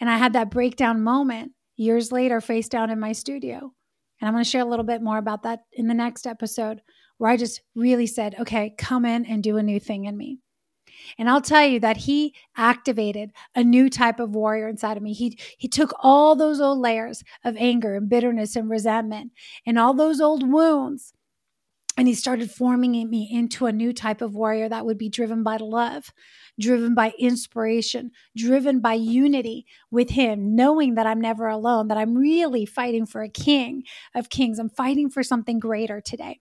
And 0.00 0.10
I 0.10 0.18
had 0.18 0.32
that 0.34 0.50
breakdown 0.50 1.02
moment 1.02 1.52
years 1.76 2.12
later, 2.12 2.40
face 2.40 2.68
down 2.68 2.90
in 2.90 3.00
my 3.00 3.12
studio. 3.12 3.72
And 4.20 4.28
I'm 4.28 4.32
going 4.32 4.44
to 4.44 4.50
share 4.50 4.62
a 4.62 4.68
little 4.68 4.84
bit 4.84 5.02
more 5.02 5.18
about 5.18 5.42
that 5.42 5.60
in 5.72 5.88
the 5.88 5.94
next 5.94 6.26
episode, 6.26 6.80
where 7.18 7.30
I 7.30 7.36
just 7.36 7.62
really 7.74 8.06
said, 8.06 8.36
okay, 8.40 8.74
come 8.76 9.04
in 9.04 9.24
and 9.24 9.42
do 9.42 9.56
a 9.56 9.62
new 9.62 9.80
thing 9.80 10.04
in 10.04 10.16
me. 10.16 10.38
And 11.18 11.28
I'll 11.28 11.40
tell 11.40 11.66
you 11.66 11.80
that 11.80 11.96
he 11.96 12.34
activated 12.56 13.32
a 13.54 13.62
new 13.62 13.90
type 13.90 14.20
of 14.20 14.34
warrior 14.34 14.68
inside 14.68 14.96
of 14.96 15.02
me. 15.02 15.12
He, 15.12 15.38
he 15.58 15.68
took 15.68 15.92
all 16.00 16.34
those 16.34 16.60
old 16.60 16.78
layers 16.78 17.22
of 17.44 17.56
anger 17.56 17.96
and 17.96 18.08
bitterness 18.08 18.56
and 18.56 18.70
resentment 18.70 19.32
and 19.66 19.78
all 19.78 19.94
those 19.94 20.20
old 20.20 20.50
wounds 20.50 21.12
and 21.96 22.08
he 22.08 22.14
started 22.14 22.50
forming 22.50 23.08
me 23.08 23.28
into 23.30 23.66
a 23.66 23.72
new 23.72 23.92
type 23.92 24.20
of 24.20 24.34
warrior 24.34 24.68
that 24.68 24.84
would 24.84 24.98
be 24.98 25.08
driven 25.08 25.42
by 25.42 25.56
love, 25.56 26.12
driven 26.58 26.94
by 26.94 27.12
inspiration, 27.18 28.10
driven 28.36 28.80
by 28.80 28.94
unity 28.94 29.66
with 29.90 30.10
him, 30.10 30.56
knowing 30.56 30.94
that 30.94 31.06
I'm 31.06 31.20
never 31.20 31.46
alone, 31.46 31.88
that 31.88 31.98
I'm 31.98 32.16
really 32.16 32.66
fighting 32.66 33.06
for 33.06 33.22
a 33.22 33.28
king 33.28 33.84
of 34.14 34.28
kings. 34.28 34.58
I'm 34.58 34.70
fighting 34.70 35.08
for 35.08 35.22
something 35.22 35.58
greater 35.58 36.00
today. 36.00 36.40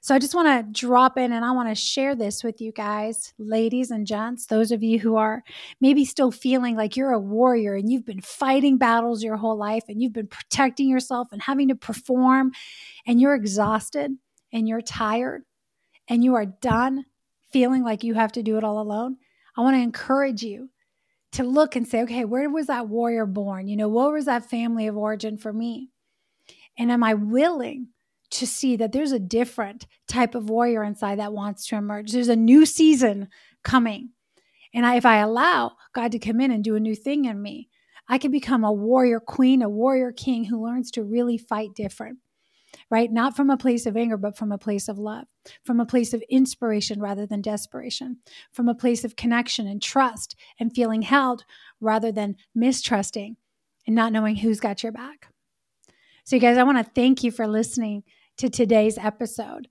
So 0.00 0.14
I 0.14 0.18
just 0.18 0.34
want 0.34 0.48
to 0.48 0.80
drop 0.80 1.18
in 1.18 1.32
and 1.32 1.44
I 1.44 1.50
want 1.52 1.68
to 1.70 1.74
share 1.74 2.14
this 2.14 2.44
with 2.44 2.60
you 2.60 2.72
guys, 2.72 3.32
ladies 3.38 3.90
and 3.90 4.06
gents, 4.06 4.46
those 4.46 4.70
of 4.70 4.82
you 4.82 4.98
who 4.98 5.16
are 5.16 5.42
maybe 5.80 6.04
still 6.04 6.30
feeling 6.30 6.76
like 6.76 6.96
you're 6.96 7.12
a 7.12 7.18
warrior 7.18 7.74
and 7.74 7.90
you've 7.90 8.04
been 8.04 8.20
fighting 8.20 8.76
battles 8.76 9.22
your 9.22 9.36
whole 9.36 9.56
life 9.56 9.84
and 9.88 10.02
you've 10.02 10.12
been 10.12 10.28
protecting 10.28 10.88
yourself 10.88 11.28
and 11.32 11.42
having 11.42 11.68
to 11.68 11.74
perform 11.74 12.52
and 13.06 13.20
you're 13.20 13.34
exhausted 13.34 14.12
and 14.52 14.68
you're 14.68 14.80
tired 14.80 15.42
and 16.08 16.24
you 16.24 16.34
are 16.34 16.46
done 16.46 17.04
feeling 17.52 17.82
like 17.82 18.04
you 18.04 18.14
have 18.14 18.32
to 18.32 18.42
do 18.42 18.56
it 18.56 18.64
all 18.64 18.80
alone. 18.80 19.16
I 19.56 19.60
want 19.62 19.76
to 19.76 19.82
encourage 19.82 20.42
you 20.42 20.70
to 21.32 21.44
look 21.44 21.76
and 21.76 21.86
say, 21.86 22.02
okay, 22.02 22.24
where 22.24 22.48
was 22.48 22.66
that 22.66 22.88
warrior 22.88 23.26
born? 23.26 23.68
You 23.68 23.76
know, 23.76 23.88
what 23.88 24.12
was 24.12 24.26
that 24.26 24.48
family 24.48 24.86
of 24.86 24.96
origin 24.96 25.36
for 25.36 25.52
me? 25.52 25.90
And 26.78 26.90
am 26.90 27.02
I 27.02 27.14
willing 27.14 27.88
to 28.30 28.46
see 28.46 28.76
that 28.76 28.92
there's 28.92 29.12
a 29.12 29.18
different 29.18 29.86
type 30.06 30.34
of 30.34 30.50
warrior 30.50 30.82
inside 30.82 31.18
that 31.18 31.32
wants 31.32 31.66
to 31.66 31.76
emerge. 31.76 32.12
There's 32.12 32.28
a 32.28 32.36
new 32.36 32.66
season 32.66 33.28
coming. 33.64 34.10
And 34.74 34.84
I, 34.84 34.96
if 34.96 35.06
I 35.06 35.18
allow 35.18 35.72
God 35.94 36.12
to 36.12 36.18
come 36.18 36.40
in 36.40 36.50
and 36.50 36.62
do 36.62 36.76
a 36.76 36.80
new 36.80 36.94
thing 36.94 37.24
in 37.24 37.40
me, 37.40 37.68
I 38.08 38.18
can 38.18 38.30
become 38.30 38.64
a 38.64 38.72
warrior 38.72 39.20
queen, 39.20 39.62
a 39.62 39.68
warrior 39.68 40.12
king 40.12 40.44
who 40.44 40.64
learns 40.64 40.90
to 40.92 41.04
really 41.04 41.38
fight 41.38 41.74
different, 41.74 42.18
right? 42.90 43.10
Not 43.12 43.36
from 43.36 43.50
a 43.50 43.56
place 43.56 43.86
of 43.86 43.96
anger, 43.96 44.16
but 44.16 44.36
from 44.36 44.52
a 44.52 44.58
place 44.58 44.88
of 44.88 44.98
love, 44.98 45.26
from 45.64 45.80
a 45.80 45.86
place 45.86 46.12
of 46.14 46.22
inspiration 46.28 47.00
rather 47.00 47.26
than 47.26 47.42
desperation, 47.42 48.18
from 48.52 48.68
a 48.68 48.74
place 48.74 49.04
of 49.04 49.16
connection 49.16 49.66
and 49.66 49.82
trust 49.82 50.36
and 50.58 50.74
feeling 50.74 51.02
held 51.02 51.44
rather 51.80 52.12
than 52.12 52.36
mistrusting 52.54 53.36
and 53.86 53.96
not 53.96 54.12
knowing 54.12 54.36
who's 54.36 54.60
got 54.60 54.82
your 54.82 54.92
back. 54.92 55.28
So, 56.24 56.36
you 56.36 56.40
guys, 56.40 56.58
I 56.58 56.62
want 56.62 56.78
to 56.78 56.92
thank 56.94 57.24
you 57.24 57.30
for 57.30 57.46
listening 57.46 58.02
to 58.36 58.48
today's 58.48 58.98
episode. 58.98 59.68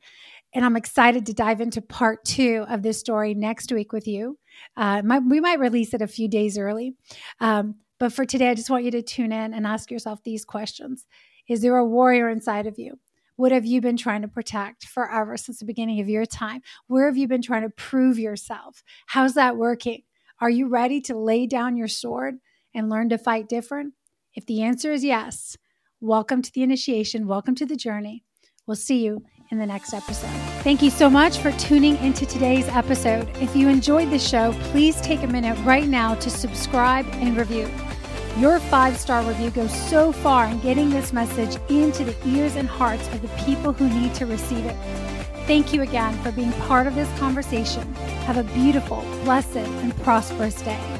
And 0.53 0.65
I'm 0.65 0.75
excited 0.75 1.25
to 1.25 1.33
dive 1.33 1.61
into 1.61 1.81
part 1.81 2.25
two 2.25 2.65
of 2.67 2.81
this 2.81 2.99
story 2.99 3.33
next 3.33 3.71
week 3.71 3.91
with 3.91 4.07
you. 4.07 4.39
Uh, 4.75 5.01
my, 5.03 5.19
we 5.19 5.39
might 5.39 5.59
release 5.59 5.93
it 5.93 6.01
a 6.01 6.07
few 6.07 6.27
days 6.27 6.57
early. 6.57 6.95
Um, 7.39 7.75
but 7.99 8.13
for 8.13 8.25
today, 8.25 8.49
I 8.49 8.55
just 8.55 8.69
want 8.69 8.83
you 8.83 8.91
to 8.91 9.01
tune 9.01 9.31
in 9.31 9.53
and 9.53 9.67
ask 9.67 9.91
yourself 9.91 10.23
these 10.23 10.45
questions 10.45 11.05
Is 11.47 11.61
there 11.61 11.77
a 11.77 11.85
warrior 11.85 12.29
inside 12.29 12.67
of 12.67 12.77
you? 12.77 12.99
What 13.35 13.51
have 13.51 13.65
you 13.65 13.81
been 13.81 13.97
trying 13.97 14.23
to 14.23 14.27
protect 14.27 14.85
forever 14.85 15.37
since 15.37 15.59
the 15.59 15.65
beginning 15.65 15.99
of 15.99 16.09
your 16.09 16.25
time? 16.25 16.61
Where 16.87 17.05
have 17.05 17.17
you 17.17 17.27
been 17.27 17.41
trying 17.41 17.63
to 17.63 17.69
prove 17.69 18.17
yourself? 18.17 18.83
How's 19.07 19.35
that 19.35 19.57
working? 19.57 20.03
Are 20.39 20.49
you 20.49 20.67
ready 20.67 21.01
to 21.01 21.17
lay 21.17 21.45
down 21.47 21.77
your 21.77 21.87
sword 21.87 22.35
and 22.73 22.89
learn 22.89 23.09
to 23.09 23.17
fight 23.17 23.47
different? 23.47 23.93
If 24.33 24.45
the 24.45 24.61
answer 24.63 24.91
is 24.91 25.03
yes, 25.03 25.57
Welcome 25.99 26.43
to 26.43 26.53
the 26.53 26.61
initiation. 26.61 27.25
Welcome 27.25 27.55
to 27.55 27.65
the 27.65 27.75
journey. 27.75 28.23
We'll 28.67 28.75
see 28.75 29.03
you 29.03 29.25
in 29.49 29.57
the 29.57 29.65
next 29.65 29.95
episode. 29.95 30.29
Thank 30.61 30.83
you 30.83 30.91
so 30.91 31.09
much 31.09 31.39
for 31.39 31.51
tuning 31.53 31.97
into 31.97 32.27
today's 32.27 32.67
episode. 32.67 33.27
If 33.41 33.55
you 33.55 33.67
enjoyed 33.67 34.11
the 34.11 34.19
show, 34.19 34.53
please 34.65 35.01
take 35.01 35.23
a 35.23 35.27
minute 35.27 35.57
right 35.65 35.87
now 35.87 36.13
to 36.15 36.29
subscribe 36.29 37.07
and 37.13 37.35
review. 37.35 37.67
Your 38.39 38.59
five 38.59 38.97
star 38.97 39.23
review 39.23 39.49
goes 39.49 39.73
so 39.89 40.11
far 40.11 40.45
in 40.45 40.59
getting 40.59 40.91
this 40.91 41.11
message 41.11 41.57
into 41.69 42.03
the 42.03 42.15
ears 42.27 42.55
and 42.55 42.67
hearts 42.67 43.07
of 43.07 43.23
the 43.23 43.29
people 43.45 43.73
who 43.73 43.89
need 43.89 44.13
to 44.13 44.27
receive 44.27 44.63
it. 44.63 44.75
Thank 45.47 45.73
you 45.73 45.81
again 45.81 46.13
for 46.21 46.31
being 46.31 46.51
part 46.67 46.85
of 46.85 46.93
this 46.93 47.09
conversation. 47.17 47.95
Have 48.25 48.37
a 48.37 48.43
beautiful, 48.53 49.01
blessed, 49.23 49.57
and 49.57 49.95
prosperous 50.03 50.61
day. 50.61 50.96